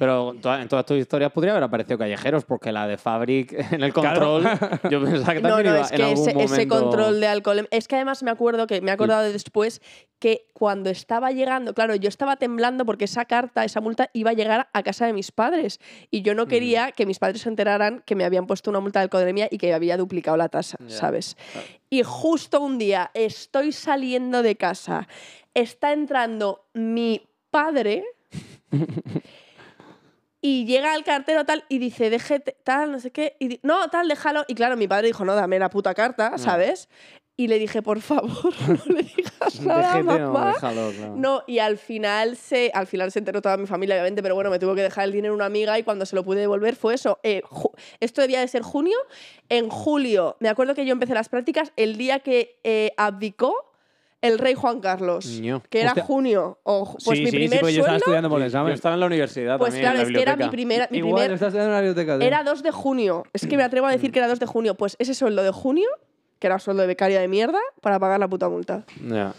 [0.00, 3.52] Pero en toda- en todas tus historias podría haber aparecido Callejeros, porque la de Fabric
[3.72, 4.42] en el control,
[4.90, 7.20] yo pensaba que No, también no, iba es en que algún ese, ese momento- control
[7.20, 7.68] de alcohol.
[7.70, 9.80] Es que además me acuerdo que me he acordado de después
[10.18, 14.34] que cuando estaba llegando, claro, yo estaba temblando porque esa carta, esa multa iba a
[14.34, 15.80] llegar a casa de mis padres.
[16.10, 18.98] Y yo no quería que mis padres se enteraran que me habían puesto una multa
[19.00, 21.36] de alcoholemia y que había duplicado la tasa, Ya, ¿sabes?
[21.90, 25.08] Y justo un día estoy saliendo de casa,
[25.54, 28.04] está entrando mi padre.
[30.42, 33.36] Y llega el cartero tal y dice, déjete, tal, no sé qué.
[33.40, 34.44] Y no, tal, déjalo.
[34.48, 36.88] Y claro, mi padre dijo, no, dame la puta carta, ¿sabes?
[37.36, 38.30] Y le dije, por favor,
[38.68, 40.52] no le digas nada, no, mamá.
[40.52, 41.14] déjalo, claro.
[41.16, 44.50] No, y al final se, al final se enteró toda mi familia, obviamente, pero bueno,
[44.50, 46.94] me tuvo que dejar el dinero una amiga y cuando se lo pude devolver fue
[46.94, 47.18] eso.
[47.22, 47.42] Eh,
[48.00, 48.96] esto debía de ser junio.
[49.48, 53.69] En julio, me acuerdo que yo empecé las prácticas el día que eh, abdicó
[54.22, 55.62] el rey Juan Carlos, Ño.
[55.70, 56.04] que era Hostia.
[56.04, 56.58] junio.
[56.64, 58.46] O, pues sí, mi sí, primer sí, porque yo estaba sueldo, estudiando por el Yo
[58.48, 58.72] examen.
[58.74, 60.50] estaba en la universidad pues también, claro, en la es que era mi biblioteca.
[60.52, 62.18] primera, mi Igual, primer, estás estudiando en la biblioteca.
[62.18, 62.26] tío.
[62.26, 63.22] era 2 de junio.
[63.32, 64.74] Es que me atrevo a decir que era 2 de junio.
[64.74, 65.88] Pues ese sueldo de junio,
[66.38, 68.84] que era sueldo de becaria de mierda, para pagar la puta multa.
[69.08, 69.32] Ya.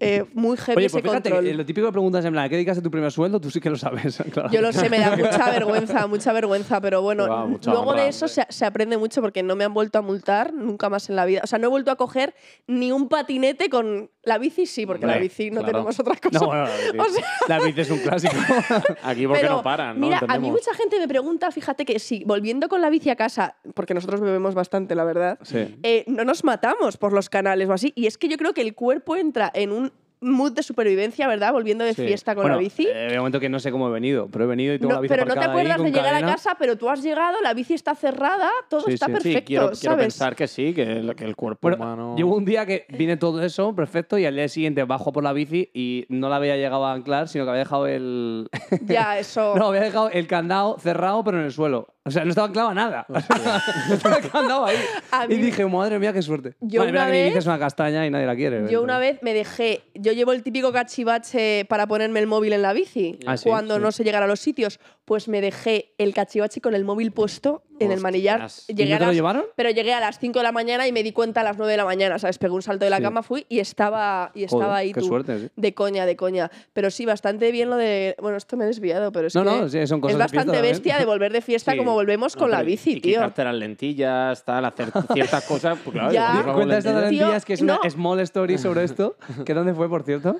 [0.00, 1.44] Eh, muy heavy Oye, ese pues fíjate, control.
[1.50, 3.40] que lo típico que preguntas en plan, ¿qué dedicaste tu primer sueldo?
[3.40, 4.50] Tú sí que lo sabes, claro.
[4.50, 8.02] Yo lo sé, me da mucha vergüenza, mucha vergüenza, pero bueno, Guau, mucha luego honra,
[8.02, 11.08] de eso se, se aprende mucho porque no me han vuelto a multar nunca más
[11.10, 11.40] en la vida.
[11.44, 12.34] O sea, no he vuelto a coger
[12.66, 15.72] ni un patinete con la bici, sí, porque la bici no claro.
[15.72, 16.40] tenemos otras cosas.
[16.40, 18.34] No, bueno, la bici, O sea- la bici es un clásico.
[19.02, 20.06] Aquí porque Pero, no paran, ¿no?
[20.06, 23.16] Mira, a mí mucha gente me pregunta, fíjate que si volviendo con la bici a
[23.16, 25.76] casa, porque nosotros bebemos bastante, la verdad, Sí.
[25.82, 27.92] eh, no nos matamos por los canales o así.
[27.96, 29.92] Y es que yo creo que el cuerpo entra en un
[30.24, 31.52] mood de supervivencia, ¿verdad?
[31.52, 32.04] Volviendo de Sí.
[32.06, 32.86] fiesta con Bueno, la bici.
[32.86, 34.94] eh, de momento que no sé cómo he venido, pero he venido y tengo No,
[34.96, 36.28] la bici pero no te acuerdas de llegar cadena.
[36.28, 39.12] a casa, pero tú has llegado, la bici está cerrada, todo Sí, está sí.
[39.12, 40.04] Perfecto, quiero, quiero ¿sabes?
[40.04, 42.14] pensar que sí, que el, que el cuerpo Bueno, humano...
[42.16, 45.32] llegó un día que vine todo eso, perfecto, y al día siguiente bajo por la
[45.32, 48.48] bici y no la había llegado a anclar, sino que había dejado el...
[48.86, 49.54] Ya, eso.
[49.58, 51.88] no, había dejado el candado cerrado, pero en el suelo.
[52.06, 53.06] O sea, no estaba anclado a nada.
[53.90, 54.76] estaba candado ahí.
[55.10, 56.54] A Y mí- dije, madre mía, qué suerte.
[56.60, 58.68] Yo Vale, una verdad que mi bici vez- es una castaña y nadie la quiere.
[58.70, 59.14] Yo una entonces.
[59.14, 63.18] vez me dejé, yo llevo el típico cachivache para ponerme el móvil en la bici
[63.26, 63.82] Ah, cuando sí.
[63.82, 67.62] no sé llegar a los sitios, pues me dejé el cachivache con el móvil puesto
[67.80, 68.42] en el manillar.
[68.42, 68.64] Hostias.
[68.68, 69.44] ¿Y Llegué no a te lo las- llevaron?
[69.56, 71.70] Pero llegué a las 5 de la mañana y me di cuenta a las 9
[71.72, 72.38] de la mañana, ¿sabes?
[72.38, 73.02] Pegué un salto de la Sí.
[73.02, 75.06] cama, fui y estaba, y estaba Joder, ahí qué tú.
[75.06, 75.48] suerte, sí.
[75.56, 76.50] De coña, de coña.
[76.72, 78.14] Pero sí, bastante bien lo de...
[78.20, 80.22] Bueno, esto me he desviado, pero es No, que no, sí, son cosas es de
[80.24, 80.72] fiesta bastante también.
[80.74, 81.78] bestia de volver de fiesta Sí.
[81.78, 83.14] como volvemos No, con la pero bici, y tío.
[83.14, 86.20] quitarte las lentillas, tal, hacer ciertas cosas, pues claro, Ya.
[86.32, 87.10] llevamos las Cuenta esta de las lentillas.
[87.10, 87.90] Tío, lentillas, que es una no.
[87.90, 89.16] small story sobre esto.
[89.44, 90.36] ¿Que dónde fue, por cierto?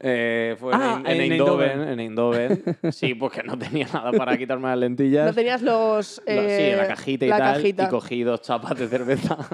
[0.00, 1.88] Eh, fue Ah, en, en en Eindhoven, Eindhoven.
[1.92, 2.62] en Eindhoven.
[2.92, 5.26] Sí, porque no tenía nada para quitarme las lentillas.
[5.26, 6.20] No tenías los...
[6.26, 7.54] La- sí, eh, la cajita y la tal.
[7.54, 7.84] cajita.
[7.84, 9.36] Y cogí dos chapas de cerveza.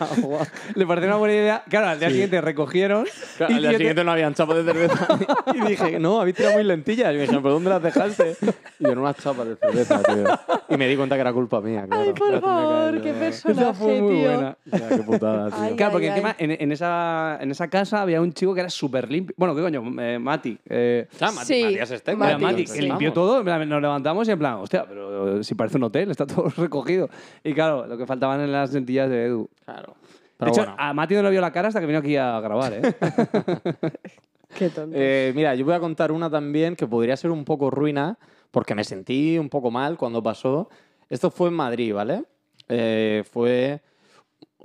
[0.00, 0.46] Agua.
[0.74, 1.62] Le pareció una buena idea.
[1.68, 3.06] Claro, al día siguiente recogieron.
[3.36, 5.06] Claro, y al día te- siguiente no habían chapas de cerveza.
[5.54, 7.12] y dije, no, habéis tirado muy lentillas.
[7.12, 8.36] Y me dijeron, ¿pero dónde las dejaste?
[8.78, 10.24] Y yo, en unas chapas de cerveza, tío.
[10.68, 11.84] Y me di cuenta que era culpa mía.
[11.86, 12.02] Claro.
[12.02, 14.30] Ay, por favor, caí, qué yo, personaje, Esa fue muy tío.
[14.32, 14.56] buena.
[14.66, 15.58] Ya, qué putada, tío.
[15.60, 18.60] Ay, Claro, porque ay, encima en, en esa, en esa casa había un chico que
[18.60, 19.34] era súper limpio.
[19.38, 19.82] Bueno, ¿qué coño?
[20.00, 20.58] Eh, Mati.
[20.68, 22.30] Eh, Ah, Mati- Sí, Matías Mati.
[22.30, 23.42] era Mati, que limpió todo.
[23.44, 27.08] Nos levantamos y en plan, hostia, pero si parece un hotel, está todo recogido.
[27.44, 29.50] Y claro, lo que faltaban en las lentillas de Edu.
[29.64, 29.94] Claro.
[30.02, 30.76] De Pero hecho, bueno.
[30.78, 32.80] a Mati no le vio la cara hasta que vino aquí a grabar, ¿eh?
[34.56, 34.96] Qué tonto.
[34.98, 38.18] Eh, mira, yo voy a contar una también que podría ser un poco ruina,
[38.50, 40.68] porque me sentí un poco mal cuando pasó.
[41.10, 42.24] Esto fue en Madrid, ¿vale?
[42.68, 43.80] Eh, fue,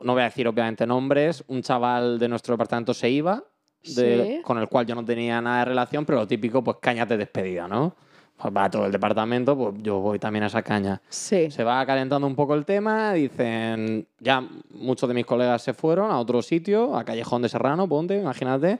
[0.01, 3.43] no voy a decir obviamente nombres, un chaval de nuestro departamento se iba,
[3.83, 4.41] de- Sí.
[4.43, 7.17] con el cual yo no tenía nada de relación, pero lo típico, pues cañas de
[7.17, 7.95] despedida, ¿no?
[8.37, 11.01] Pues va todo el departamento, pues yo voy también a esa caña.
[11.07, 11.51] Sí.
[11.51, 16.11] Se va calentando un poco el tema, dicen, ya muchos de mis colegas se fueron
[16.11, 18.79] a otro sitio, a Callejón de Serrano, ponte, imagínate,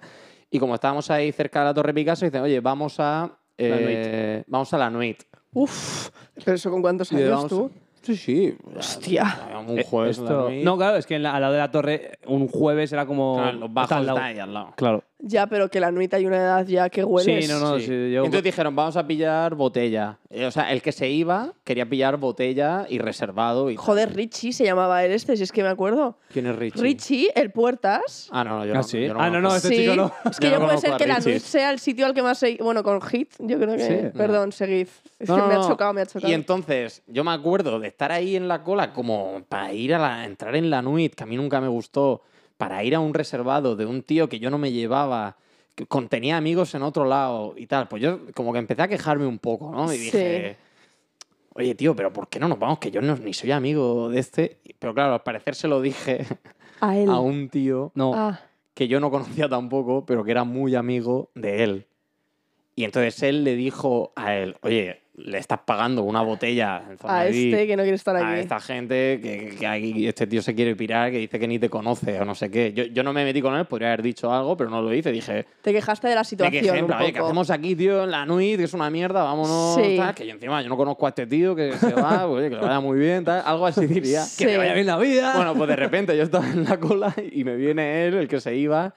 [0.50, 3.30] y como estábamos ahí cerca de la Torre Picasso, dicen, oye, vamos a...
[3.58, 5.24] eh, vamos a la Nuit.
[5.54, 6.10] Uf.
[6.44, 7.72] ¿Pero eso con cuántos años vamos- tú?
[8.04, 8.56] Sí, sí.
[8.78, 9.50] Hostia.
[9.68, 10.50] Un jueves esto-.
[10.52, 13.36] No, claro, es que en la- al lado de la torre, un jueves era como.
[13.36, 14.74] Claro, los está bajos están ahí al lado.
[14.76, 15.04] Claro.
[15.20, 17.46] Ya, pero que la nuita hay una edad ya que hueles.
[17.46, 17.86] Sí, no, no, Sí.
[17.86, 20.20] sí, yo- Entonces dijeron, vamos a pillar botella.
[20.30, 23.70] Eh, O sea, el que se iba quería pillar botella y reservado.
[23.72, 23.86] Y tal.
[23.86, 26.18] Joder, Richie se llamaba él este, si es que me acuerdo.
[26.34, 26.82] ¿Quién es Richie?
[26.82, 28.28] Richie, el Puertas.
[28.32, 28.84] Ah, no, no, yo Ah, no.
[28.84, 29.06] sí.
[29.06, 29.56] yo Ah, no, no, conozco.
[29.56, 30.12] este sí, chico no.
[30.30, 31.20] es que Yo yo no puede conozco ser a que la.
[31.20, 32.58] Nuit sea el sitio al que más se...
[32.62, 33.84] Bueno, con Hit, yo creo que...
[34.12, 34.18] Sí.
[34.18, 34.88] Perdón, seguid.
[35.20, 35.68] Es No, que no, me ha no.
[35.70, 36.30] chocado, me ha chocado.
[36.30, 40.00] Y entonces, yo me acuerdo de estar ahí en la cola como para ir a
[40.00, 42.24] la, entrar en la nuit, que a mí nunca me gustó,
[42.58, 45.38] para ir a un reservado de un tío que yo no me llevaba,
[45.76, 47.88] que con- tenía amigos en otro lado y tal.
[47.88, 49.92] Pues yo como que empecé a quejarme un poco, ¿no?
[49.94, 50.04] Y Sí.
[50.06, 50.58] dije,
[51.56, 52.80] oye, tío, pero ¿por qué no nos vamos?
[52.80, 54.60] Que yo no, ni soy amigo de este.
[54.80, 56.26] Pero claro, al parecer se lo dije
[56.80, 57.10] A él.
[57.10, 58.14] a un tío No.
[58.16, 58.40] Ah,
[58.74, 61.86] que yo no conocía tampoco, pero que era muy amigo de él.
[62.76, 67.28] Y entonces él le dijo a él, oye, le estás pagando una botella en a
[67.28, 68.40] este que no quiere estar a aquí.
[68.40, 71.70] esta gente que, que aquí este tío se quiere pirar, que dice que ni te
[71.70, 72.74] conoce o no sé qué.
[72.74, 75.12] Yo, yo no me metí con él, podría haber dicho algo, pero no lo hice.
[75.12, 78.04] Dije, Te quejaste de la me situación quejé, un plan, oye, ¿qué hacemos aquí, tío,
[78.04, 79.98] en la NUIT, que es una mierda, vámonos, Sí.
[79.98, 82.50] tal, que yo encima yo no conozco a este tío, que se va, pues, oye,
[82.50, 84.22] que le vaya muy bien, tal, algo así diría.
[84.24, 84.44] Sí.
[84.44, 85.34] Que me vaya bien la vida.
[85.36, 88.40] Bueno, pues de repente yo estaba en la cola y me viene él, el que
[88.42, 88.96] se iba,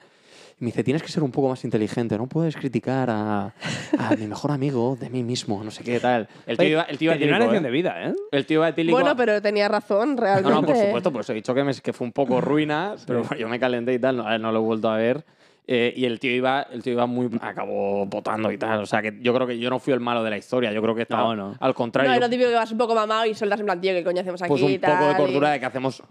[0.59, 3.53] y me dice, tienes que ser un poco más inteligente, no puedes criticar a,
[3.99, 6.27] a mi mejor amigo de mí mismo, no sé qué tal.
[6.47, 7.67] El tío iba, el tío iba una lección ¿eh?
[7.67, 8.13] de vida, ¿eh?
[8.31, 8.97] El tío iba etílico.
[8.97, 10.49] Bueno, pero tenía razón, realmente.
[10.49, 13.23] No, no, por supuesto, pues he dicho que, me- que fue un poco ruina, pero
[13.37, 15.23] yo me calenté y tal, no, no lo he vuelto a ver.
[15.69, 17.29] Eh, y el tío iba, el tío iba muy.
[17.41, 18.81] acabó votando y tal.
[18.83, 20.71] O sea, que yo creo que yo no fui el malo de la historia.
[20.71, 21.35] Yo creo que estaba.
[21.35, 21.55] No, no.
[21.59, 22.09] Al contrario.
[22.09, 24.01] No, es lo típico que vas un poco mamado y sueltas en plan, tío, ¿qué
[24.03, 24.47] coño hacemos aquí?
[24.49, 26.01] pues un y poco de tal, y- cordura de que hacemos.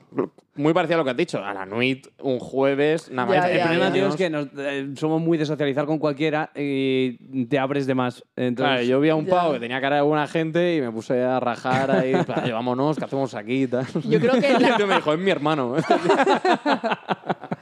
[0.56, 1.42] Muy parecido a lo que has dicho.
[1.44, 3.50] A la NUIT, un jueves, nada Ya, más.
[3.50, 3.92] el ya, problema, ya.
[3.94, 7.94] tío, es que nos- eh, somos muy de socializar con cualquiera y te abres de
[7.94, 8.24] más.
[8.36, 9.30] Entonces, Claro, yo vi a un Ya.
[9.34, 12.44] pavo que tenía cara de buena gente y me puse a rajar ahí, en plan,
[12.44, 13.62] "Oye, vámonos, ¿qué hacemos aquí?
[13.62, 13.86] y tal.
[14.04, 15.76] Yo creo que Y la- el tío me dijo, es mi hermano.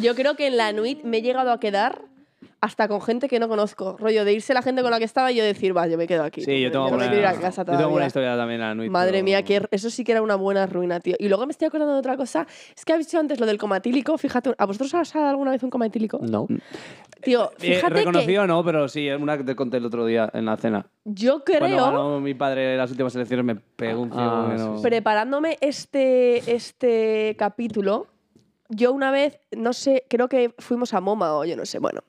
[0.00, 2.02] Yo creo que en la Nuit me he llegado a quedar
[2.60, 3.96] hasta con gente que no conozco.
[3.98, 6.06] Rollo de irse la gente con la que estaba y yo decir, va, yo me
[6.06, 6.42] quedo aquí.
[6.42, 8.90] sí, yo tengo, quiero ir a casa yo tengo buena historia también en la Nuit,
[8.90, 11.16] Madre pero- mía, que eso sí que era una buena ruina, tío.
[11.18, 12.46] Y luego me estoy acordando de otra cosa.
[12.76, 14.16] Es que habéis dicho antes lo del coma etílico.
[14.16, 16.18] Fíjate, ¿a vosotros os ha dado alguna vez un coma etílico?
[16.22, 16.46] No.
[17.20, 20.30] Tío, Eh, fíjate reconocido no, pero sí, es una que te conté el otro día
[20.32, 20.82] en la cena.
[21.04, 24.48] que yo Cuando creo, ganó mi padre las últimas elecciones me pegó un ciego Ah,
[24.52, 28.06] que sí, no- preparándome este, este capítulo,
[28.74, 32.00] yo una vez, no sé, creo que fuimos a MoMA o yo no sé, bueno.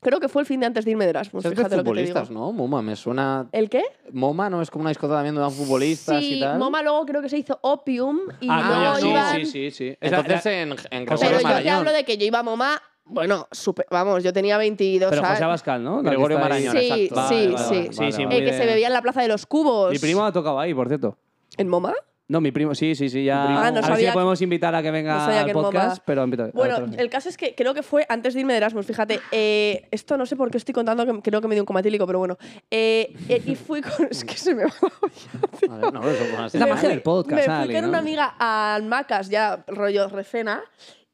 [0.00, 1.84] Creo que fue el fin de antes de irme de Erasmus, Es de fíjate lo
[1.84, 2.06] que te digo.
[2.08, 2.50] futbolistas, ¿no?
[2.50, 3.46] Moma, me suena.
[3.52, 3.84] ¿El qué?
[4.12, 6.58] MoMA no es como una discoteca también donde dan futbolistas sí, y tal.
[6.58, 9.32] MoMA luego creo que se hizo Opium y Ah, sí, iban...
[9.36, 9.96] sí, sí, sí.
[10.00, 11.74] Entonces en, en José Pero Gregorio yo te Marañón.
[11.76, 15.32] hablo de que yo iba a MoMA, bueno, súper- vamos, yo tenía 22 pero José
[15.34, 15.42] años.
[15.42, 16.02] Abascal, ¿no?
[16.02, 16.36] Gregorio.
[16.40, 17.28] Marañón, Sí, exacto.
[17.28, 17.74] sí, Vale, vale, sí.
[17.74, 17.92] vale.
[17.92, 19.92] Sí, sí, Vale, muy Eh, que se bebía en la Plaza de los Cubos.
[19.92, 21.16] Mi primo ha tocado ahí, por cierto.
[21.58, 21.94] ¿En MoMA?
[22.32, 23.42] No, mi primo, sí, sí, sí, ya.
[23.42, 25.46] Ah, no a ver si sabía le podemos invitar a que venga no sabía al
[25.48, 26.94] que podcast, pero a Bueno, sí.
[26.96, 29.20] el caso es que creo que fue antes de irme de Erasmus, fíjate.
[29.32, 31.80] eh, esto no sé por qué estoy contando, que creo que me dio un coma
[31.80, 32.38] etílico, pero bueno.
[32.70, 34.06] Eh, eh, y fui con...
[34.10, 35.68] Es que se me va la olla.
[35.68, 37.88] Vale, no, eso, La magia del podcast, me fui Ali, con ¿no?
[37.90, 40.62] una amiga al Macas, ya rollo recena,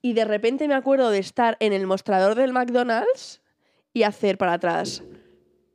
[0.00, 3.42] y de repente me acuerdo de estar en el mostrador del McDonald's
[3.92, 5.02] y hacer para atrás.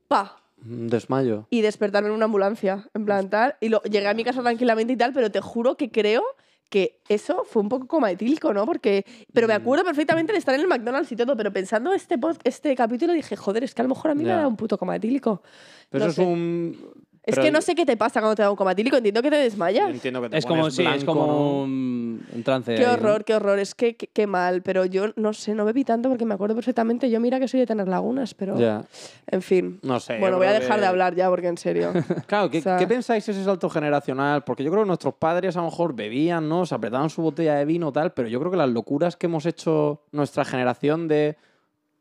[0.07, 0.42] ¡Pa!
[0.65, 1.47] Un desmayo.
[1.49, 3.55] Y despertarme en una ambulancia, en plan tal.
[3.59, 6.23] Y lo, llegué a mi casa tranquilamente y tal, pero te juro que creo
[6.69, 8.65] que eso fue un poco como etílico, ¿no?
[8.65, 9.49] Porque, pero Mm.
[9.49, 12.75] me acuerdo perfectamente de estar en el McDonald's y todo, pero pensando este, pod- este
[12.75, 14.37] capítulo dije, joder, es que a lo mejor a mí me Ya.
[14.37, 15.43] da un puto coma etílico.
[15.89, 16.21] Pero No eso sé.
[16.23, 16.77] es un.
[17.25, 19.21] Es pero que no sé qué te pasa cuando te da un coma etílico, entiendo
[19.21, 19.89] que te desmayas.
[19.89, 22.75] Entiendo que te Es como, pones sí, es blanco, como un, un trance.
[22.75, 22.93] Qué ahí, ¿no?
[22.93, 23.59] horror, qué horror.
[23.59, 26.53] Es que qué, qué mal, pero yo no sé, no bebí tanto porque me acuerdo
[26.55, 27.09] perfectamente.
[27.09, 28.83] Yo mira que soy de tener lagunas, pero Ya.
[29.27, 29.79] en fin.
[29.83, 30.19] No sé.
[30.19, 31.93] bueno, yo voy a creo dejar que- de hablar ya porque en serio.
[32.27, 34.43] Claro, ¿qué, O sea- qué pensáis ese salto generacional?
[34.43, 36.65] Porque yo creo que nuestros padres a lo mejor bebían, ¿no?
[36.65, 39.45] Se apretaban su botella de vino tal, pero yo creo que las locuras que hemos
[39.45, 41.37] hecho nuestra generación de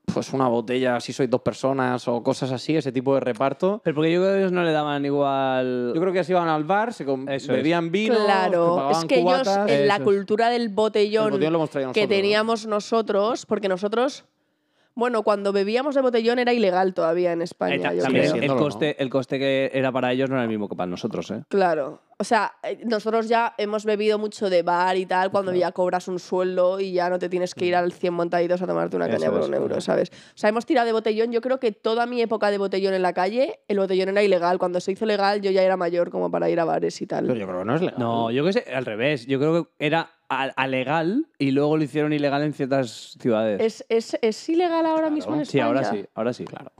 [0.04, 3.80] pues una botella si sois dos personas o cosas así, ese tipo de reparto.
[3.84, 5.92] Pero porque yo creo que ellos no le daban igual.
[5.94, 9.48] Yo creo que se iban al bar, se Eso bebían vino, claro, es que ellos
[9.66, 10.02] en la es.
[10.02, 11.38] cultura del botellón,
[11.92, 14.24] que teníamos nosotros, porque nosotros,
[14.94, 17.92] bueno, cuando bebíamos de botellón era ilegal todavía en España.
[17.92, 18.34] Eh, yo creo.
[18.34, 21.30] el coste, el coste que era para ellos no era el mismo que para nosotros,
[21.30, 21.44] ¿eh?
[21.48, 22.00] Claro.
[22.22, 26.06] O sea, eh, nosotros ya hemos bebido mucho de bar y tal, cuando ya cobras
[26.06, 29.08] un sueldo y ya no te tienes que ir al 100 montaditos a tomarte una
[29.08, 29.80] caña por es, un euro.
[29.80, 30.10] ¿sabes?
[30.12, 31.32] O sea, hemos tirado de botellón.
[31.32, 34.60] Yo creo que toda mi época de botellón en la calle, el botellón era ilegal.
[34.60, 37.26] Cuando se hizo legal, yo ya era mayor como para ir a bares y tal.
[37.26, 37.98] Pero yo creo que no es legal.
[37.98, 39.26] No, yo que sé, al revés.
[39.26, 43.60] Yo creo que era a, a legal y luego lo hicieron ilegal en ciertas ciudades.
[43.60, 45.10] ¿Es, es, es ilegal ahora Claro.
[45.16, 45.50] mismo en España?
[45.50, 46.44] sí, ahora sí, ahora sí.
[46.44, 46.70] Claro.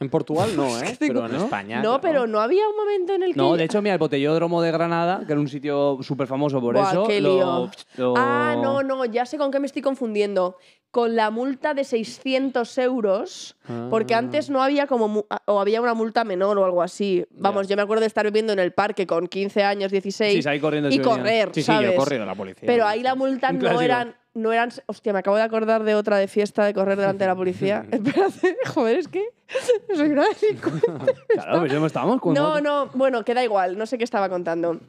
[0.00, 0.96] En Portugal no, ¿eh?
[0.98, 1.34] Pero en.
[1.34, 1.82] España.
[1.82, 3.36] No, pero no había un momento en el que...
[3.36, 6.74] No, de hecho, mira, el botellódromo de Granada, que era un sitio súper famoso por
[6.74, 7.04] Buah, eso.
[7.06, 7.70] qué lío.
[7.98, 10.56] lo- Ah, no, no, ya sé con qué me estoy confundiendo.
[10.90, 13.56] Con la multa de 600 euros,
[13.90, 14.18] porque Ah.
[14.18, 17.24] antes no había como, o había una multa menor o algo así.
[17.30, 20.60] Vamos, yo me acuerdo de estar bebiendo en el parque con 15 años, 16 Sí,
[20.60, 21.90] corriendo y correr, Sí, sí, ¿sabes?
[21.90, 22.66] yo he corrido la policía.
[22.66, 24.70] Pero ahí la multa no eran, no eran...
[24.86, 27.84] Hostia, me acabo de acordar de otra de fiesta de correr delante de la policía.
[27.90, 29.24] Espérate, joder, es que
[29.94, 31.14] soy una delincuente.
[31.28, 32.34] Claro, pues ya estábamos con.
[32.34, 34.80] No, no, bueno, queda igual, no sé qué estaba contando.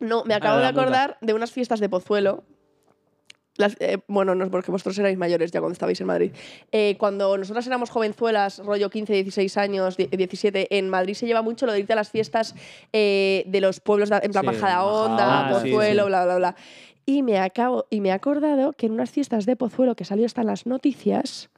[0.00, 2.44] No, me acabo Ah, de acordar de unas fiestas de Pozuelo
[3.58, 6.32] las- eh, bueno, no es porque vosotros erais mayores ya cuando estabais en Madrid.
[6.72, 11.40] Eh, cuando nosotras éramos jovenzuelas, rollo 15, 16 años, die- 17, en Madrid se lleva
[11.40, 12.54] mucho lo de irte a las fiestas
[12.92, 16.08] eh, de los pueblos, en plan Sí, Majada, sí, Pozuelo, sí.
[16.08, 16.56] bla, bla, bla.
[17.06, 20.26] Y me, acabo, y me he acordado que en unas fiestas de Pozuelo que salió
[20.26, 21.50] hasta las noticias,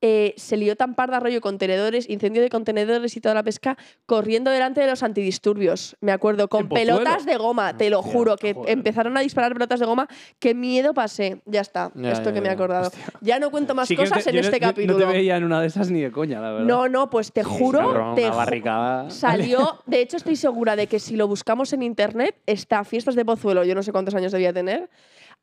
[0.00, 3.76] eh, se lió tan parda rollo contenedores, incendio de contenedores y toda la pesca,
[4.06, 5.96] corriendo delante de los antidisturbios.
[6.00, 8.70] Me acuerdo, con pelotas de goma, te lo Hostia, juro, que joder.
[8.72, 10.06] empezaron a disparar pelotas de goma.
[10.38, 11.42] Qué miedo pasé.
[11.46, 12.90] Ya está, Ya, esto ya, que me he acordado.
[13.20, 14.98] Ya no cuento más Sí cosas te- en este no- capítulo.
[14.98, 16.66] No te veía en una de esas ni de coña, la verdad.
[16.66, 19.10] No, no, pues te juro, te ju-.
[19.10, 23.24] Salió, de hecho estoy segura de que si lo buscamos en internet, está Fiestas de
[23.24, 24.88] Pozuelo, yo no sé cuántos años debía tener.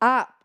[0.00, 0.35] Ah,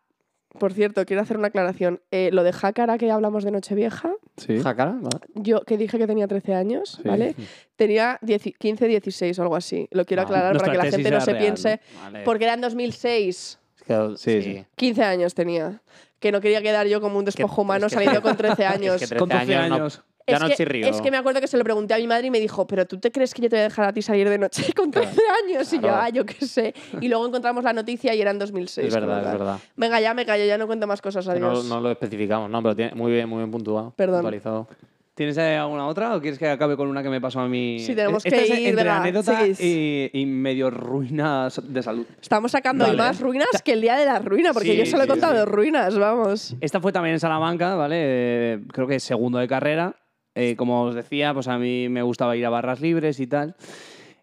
[0.59, 2.01] por cierto, quiero hacer una aclaración.
[2.11, 4.59] Eh, lo de Jácara que hablamos de Nochevieja, Sí.
[4.59, 5.19] Jácara, ¿vale?
[5.35, 7.07] yo que dije que tenía 13 años, Sí.
[7.07, 7.35] ¿vale?
[7.75, 9.87] Tenía 10 15, 16 o algo así.
[9.91, 12.23] Lo quiero Ah, aclarar para que la gente no se real, piense, Vale.
[12.23, 13.59] porque era en 2006.
[13.77, 14.65] Es que- Sí, sí.
[14.75, 15.81] 15 años tenía.
[16.19, 19.01] Que no quería quedar yo como un despojo es humano que- saliendo con 13 años.
[19.01, 20.03] Es que Con 13 12 años, no- años.
[20.27, 20.87] Ya es, no que, chirrío.
[20.87, 22.85] es que me acuerdo que se lo pregunté a mi madre y me dijo, pero
[22.85, 24.91] ¿tú te crees que yo te voy a dejar a ti salir de noche con
[24.91, 25.73] 13 años?
[25.73, 26.73] Y yo, ah, yo qué sé.
[26.99, 28.87] Y luego encontramos la noticia y era en 2006.
[28.87, 29.59] Es verdad, es verdad.
[29.75, 32.75] Venga, ya me callo, ya no cuento más cosas, No, no lo especificamos, no, pero
[32.75, 33.93] tiene muy bien, muy bien puntuado.
[33.95, 34.17] Perdón.
[34.21, 34.67] puntualizado.
[35.13, 37.79] ¿Tienes alguna otra o quieres que acabe con una que me pasó a mí?
[37.79, 42.05] Sí, tenemos Esta que es ir, entre venga, anécdota y, y medio ruina de salud.
[42.21, 42.97] Estamos sacando Vale.
[42.97, 45.43] más ruinas que el día de la ruina, porque Sí, yo solo he sí, contado
[45.43, 45.51] sí.
[45.51, 46.55] ruinas, vamos.
[46.61, 47.95] Esta fue también en Salamanca, ¿vale?
[47.99, 49.93] Eh, creo que segundo de carrera.
[50.35, 53.55] Eh, como os decía, pues a mí me gustaba ir a barras libres y tal.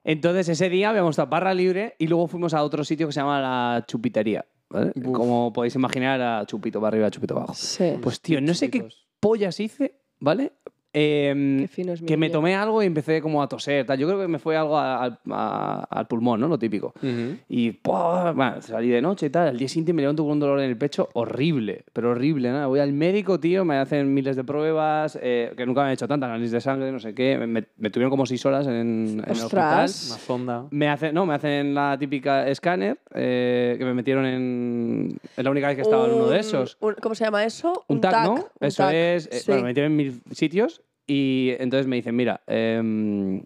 [0.05, 3.21] Entonces ese día habíamos estado barra libre y luego fuimos a otro sitio que se
[3.21, 4.47] llama la chupitería.
[4.71, 4.93] ¿vale?
[5.13, 7.55] Como podéis imaginar, era chupito para arriba, chupito abajo.
[7.55, 7.95] Sí.
[8.01, 8.89] Pues tío, no sé qué
[9.21, 10.53] pollas hice, ¿vale?
[10.99, 13.87] Qué fino es mi que me tomé algo y empecé como a toser.
[13.87, 13.99] Tal.
[13.99, 16.49] Yo creo que me fue algo a- al- a- al pulmón, ¿no?
[16.49, 16.93] Lo típico.
[17.03, 17.37] Ujú.
[17.49, 18.33] Y ¡pua!
[18.33, 19.49] bueno, salí de noche y tal.
[19.49, 22.51] Al día siguiente me levanto con un dolor en el pecho horrible, pero horrible.
[22.51, 22.69] ¿no?
[22.69, 26.09] Voy al médico, tío, me hacen miles de pruebas, eh, que nunca me han hecho
[26.09, 27.39] tantas, análisis de sangre, no sé qué.
[27.39, 29.79] Me, me tuvieron como seis horas en, en el hospital.
[29.79, 30.65] Una sonda.
[30.71, 35.19] Me hacen, no, me hacen la típica escáner, eh, que me metieron en...
[35.37, 36.77] Es la única vez que estaba en uno de Un- esos.
[36.81, 37.85] un- ¿Cómo se llama eso?
[37.89, 38.35] Un, TAC, ¿no?
[38.35, 39.27] un Eso TAC, es.
[39.27, 39.45] eh, sí.
[39.47, 43.43] Bueno, me metieron en mil sitios y entonces me dicen, mira, em,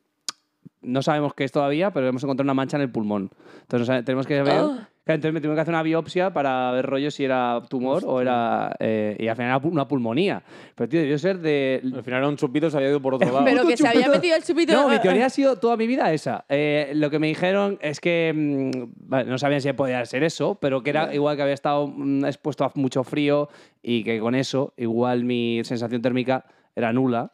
[0.83, 3.31] no sabemos qué es todavía, pero hemos encontrado una mancha en el pulmón.
[3.63, 4.45] Entonces tenemos que ver...
[4.45, 8.21] Claro, Entonces me tuvieron que hacer una biopsia para ver rollo si era tumor o
[8.21, 8.75] era...
[8.81, 10.43] eh, y al final era una pulmonía.
[10.75, 11.81] Pero, tío, debió ser de...
[11.85, 13.45] Al final era un chupito, se había ido por otro lado.
[13.45, 14.17] Pero que se había chupito.
[14.17, 14.73] metido el chupito.
[14.73, 16.45] No, mi teoría ha sido toda mi vida esa.
[16.49, 20.57] Eh, lo que me dijeron es que mm, vale, no sabían si podía ser eso,
[20.57, 23.49] pero que era igual que había estado mm, expuesto a mucho frío
[23.83, 26.45] y que con eso igual mi sensación térmica
[26.75, 27.33] era nula.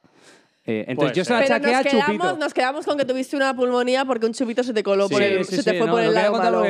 [0.71, 2.19] Eh, entonces Puede yo se la Pero achaqué nos a Chupito.
[2.19, 5.19] quedamos, nos quedamos con que tuviste una pulmonía porque un chupito se te coló por
[5.23, 6.67] Sí, el, sí, se sí, te fue no, por lo el lado contar malo.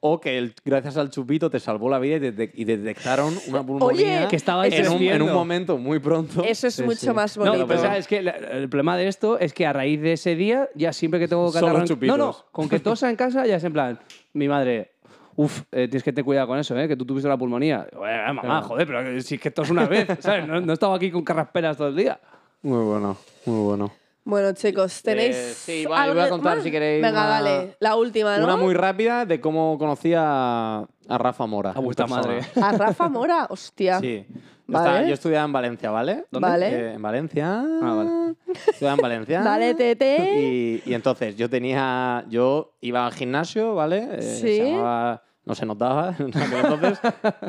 [0.00, 3.32] O, o que el- gracias al chupito te salvó la vida y, detec- y detectaron
[3.46, 5.24] una pulmonía Que estabais en, un, en viendo.
[5.26, 6.42] un momento muy pronto.
[6.44, 7.10] Eso es Sí, mucho sí.
[7.12, 7.72] más No, bonito.
[7.94, 10.92] es que la- el problema de esto es que a raíz de ese día, ya
[10.92, 11.78] siempre que tengo Solo catarro...
[11.82, 12.18] en- chupitos.
[12.18, 14.00] No, no, con que tosa en casa ya es en plan,
[14.32, 14.90] mi madre...
[15.36, 16.86] Uf, eh, tienes que tener cuidado con eso, ¿eh?
[16.88, 17.86] Que tú tuviste la pulmonía.
[17.96, 18.66] Bueno, mamá, Claro.
[18.66, 20.46] joder, pero si es que esto es una vez, ¿sabes?
[20.46, 22.20] No, no he estado aquí con carrasperas todo el día.
[22.62, 23.92] Muy bueno, muy bueno.
[24.24, 25.34] Bueno, chicos, ¿tenéis.
[25.34, 26.64] Eh, sí, vale, algo voy a contar más?
[26.64, 27.76] si queréis Venga, una- dale.
[27.80, 28.44] La última, ¿no?
[28.44, 31.72] Una muy rápida de cómo conocí a, a Rafa Mora.
[31.72, 32.40] A vuestra madre.
[32.62, 33.98] A Rafa Mora, hostia.
[33.98, 34.24] Sí.
[34.28, 34.34] Yo,
[34.78, 34.88] Vale.
[34.90, 36.24] estaba- yo estudiaba en Valencia, ¿vale?
[36.30, 36.48] ¿Dónde?
[36.48, 36.68] Vale.
[36.70, 37.60] Eh, en Valencia.
[37.82, 38.34] Ah, vale.
[38.68, 39.40] Estudiaba en Valencia.
[39.44, 40.40] Dale, tete.
[40.40, 42.24] Y, y entonces yo tenía.
[42.30, 44.06] Yo iba al gimnasio, ¿vale?
[44.12, 44.40] Eh, Sí.
[44.58, 45.22] Se llamaba.
[45.44, 47.00] No se en aquel entonces,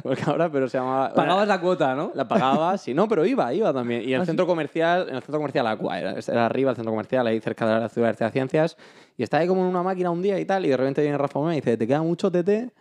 [0.02, 1.14] porque ahora, pero se llamaba.
[1.14, 2.12] Pagabas la cuota, ¿no?
[2.16, 4.02] La pagaba, sí, no, pero iba, iba también.
[4.08, 7.28] Y el centro comercial, en el centro comercial Aqua, era, era arriba el centro comercial,
[7.28, 8.78] ahí cerca de la ciudad de ciencias.
[9.16, 11.20] Y estaba ahí como en una máquina un día y tal, y de repente viene
[11.20, 12.72] Rafa Mora y dice, ¿te queda mucho tete?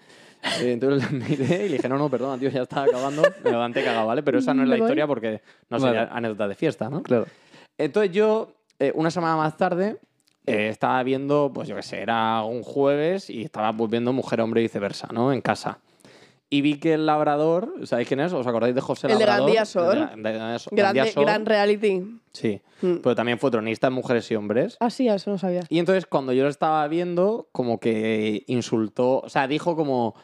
[0.60, 3.22] Entonces le miré y le dije, no, no, perdona, tío, ya estaba acabando.
[3.44, 4.22] Me levanté cagado, ¿vale?
[4.22, 6.10] Pero esa no es la historia porque no sería Vale.
[6.14, 7.02] anécdota de fiesta, ¿no?
[7.02, 7.26] Claro.
[7.78, 9.98] Entonces yo, eh, una semana más tarde,
[10.46, 14.40] eh, estaba viendo, pues yo qué sé, era un jueves y estaba pues, viendo Mujer,
[14.40, 15.32] Hombre y viceversa, ¿no?
[15.32, 15.78] En casa.
[16.50, 18.30] Y vi que el labrador, ¿sabéis quién es?
[18.34, 19.46] ¿Os acordáis de José El de Labrador?
[19.46, 19.96] Gandía Sor.
[20.14, 22.02] El de- de- de- Grande, Gandía gran reality.
[22.32, 22.96] Sí, Mm.
[23.02, 24.76] pero también fue tronista en Mujeres y Hombres.
[24.80, 25.62] Ah, sí, eso no sabía.
[25.70, 30.14] Y entonces cuando yo lo estaba viendo, como que insultó, o sea, dijo como...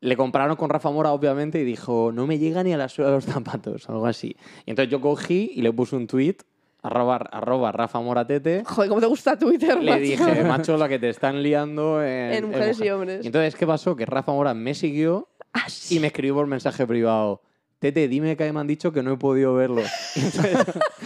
[0.00, 3.10] Le compraron con Rafa Mora, obviamente, y dijo, no me llega ni a la suela
[3.10, 4.36] de los zapatos, algo así.
[4.64, 6.36] Y entonces yo cogí y le puse un tweet,
[6.82, 10.02] arroba, arroba Rafa Mora Tete, Joder, ¿cómo te gusta Twitter, le macho?
[10.02, 12.92] dije, macho, la que te están liando en, En mujeres y mujer".
[12.92, 13.24] hombres.
[13.24, 13.96] Y entonces, ¿qué pasó?
[13.96, 15.96] Que Rafa Mora me siguió Ah, sí.
[15.96, 17.42] y me escribió por mensaje privado.
[17.80, 19.82] Tete, dime que me han dicho que no he podido verlo.
[20.16, 20.52] Y entonces,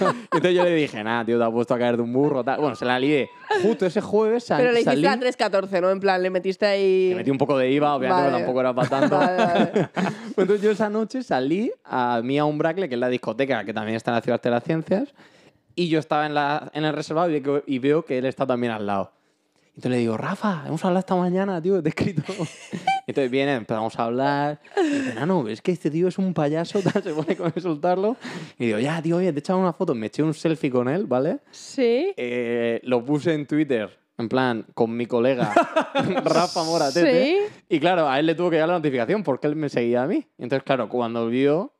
[0.00, 2.42] y entonces yo le dije, nada, tío, te has puesto a caer de un burro.
[2.42, 2.60] Tal.
[2.60, 3.28] Bueno, se la lié.
[3.62, 5.90] Justo ese jueves sal- Pero le hiciste salí, a 3.14, ¿no?
[5.90, 7.10] En plan, le metiste ahí...
[7.10, 8.38] le metí un poco de IVA, obviamente, Vale.
[8.38, 9.18] tampoco era para tanto.
[9.18, 9.88] Vale, vale.
[10.36, 14.10] Entonces yo esa noche salí a Mía Umbracle, que es la discoteca que también está
[14.12, 15.12] en la Ciudad de las Ciencias,
[15.74, 18.46] y yo estaba en, la, en el reservado y, que- y veo que él está
[18.46, 19.12] también al lado.
[19.74, 22.22] Entonces le digo, Rafa, hemos hablado esta mañana, tío, te he escrito.
[23.06, 24.60] Entonces viene, empezamos a hablar.
[24.76, 28.16] Y dice, no, es que este tío es un payaso, tal, se pone con insultarlo.
[28.58, 29.94] Y digo, ya, tío, oye, te he echado una foto.
[29.94, 31.38] Me eché un selfie con él, ¿vale?
[31.50, 32.12] Sí.
[32.18, 35.54] Eh, lo puse en Twitter, en plan, con mi colega
[36.22, 37.24] Rafa Moratete.
[37.24, 37.64] Sí.
[37.70, 40.06] Y claro, a él le tuvo que llegar la notificación porque él me seguía a
[40.06, 40.26] mí.
[40.36, 41.72] Entonces, claro, cuando vio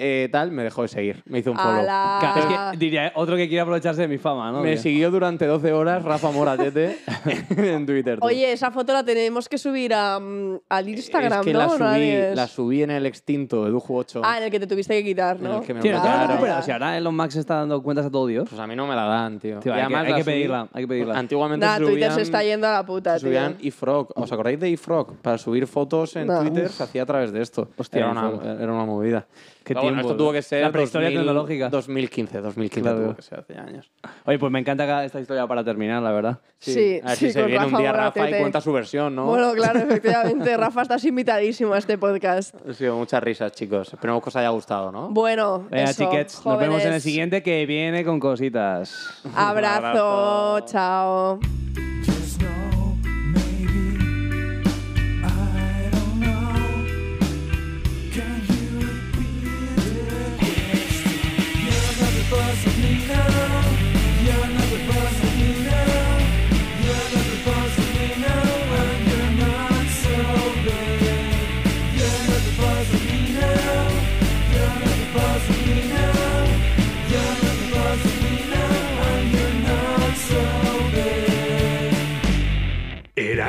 [0.00, 1.22] eh, tal, me dejó de seguir.
[1.26, 1.80] Me hizo un follow.
[1.80, 2.16] Ala.
[2.20, 4.60] Claro, es que diría, eh, otro que quiere aprovecharse de mi fama, ¿no?
[4.62, 6.98] Me siguió durante 12 horas Rafa Moratete
[7.50, 8.18] en Twitter.
[8.18, 8.26] tú.
[8.26, 11.58] Oye, esa foto la tenemos que subir a, mm, al Instagram, es que ¿no?
[11.58, 14.22] la ¿No subí, la subí en el extinto Edu 8.
[14.24, 15.58] Ah, en el que te tuviste que quitar, En ¿no?
[15.60, 16.62] el que me Tío, no te recuperado.
[16.62, 18.48] Si ahora Elon Musk está dando cuentas a todo Dios.
[18.48, 19.58] Pues a mí no me la dan, tío.
[19.60, 21.18] Tío, hay que- hay la que subí- pedirla, hay que pedirla.
[21.18, 23.68] Antiguamente Nah, se Twitter subían, se está yendo a la puta, se subían tío.
[23.68, 24.08] eFrog.
[24.16, 25.16] ¿Os acordáis de eFrog?
[25.16, 26.72] Para subir fotos en Nah, Twitter uf.
[26.72, 27.68] se hacía a través de esto.
[27.76, 28.60] Hostia, era, una, eFrog.
[28.62, 29.26] era una movida.
[29.70, 31.68] Qué Pero bueno, tiempo, esto tuvo que ser la prehistoria 2000 tecnológica.
[31.68, 33.04] 2015, 2015 Claro.
[33.04, 33.88] tuvo que ser hace años.
[34.24, 36.40] Oye, pues me encanta esta historia para terminar, la verdad.
[36.58, 39.26] Sí, A ver sí, si se viene un día Rafa y cuenta su versión, ¿no?
[39.26, 40.56] Bueno, claro, efectivamente.
[40.56, 42.52] Rafa, estás invitadísimo a este podcast.
[42.68, 43.92] Ha sido muchas risas, chicos.
[43.92, 45.08] Esperemos que os haya gustado, ¿no?
[45.10, 49.22] Bueno, Venga, eso, chiquets, nos vemos en el siguiente que viene con cositas.
[49.36, 50.66] Abrazo, abrazo.
[50.66, 51.38] chao.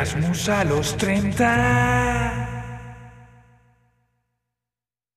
[0.01, 2.50] Erasmus a los 30.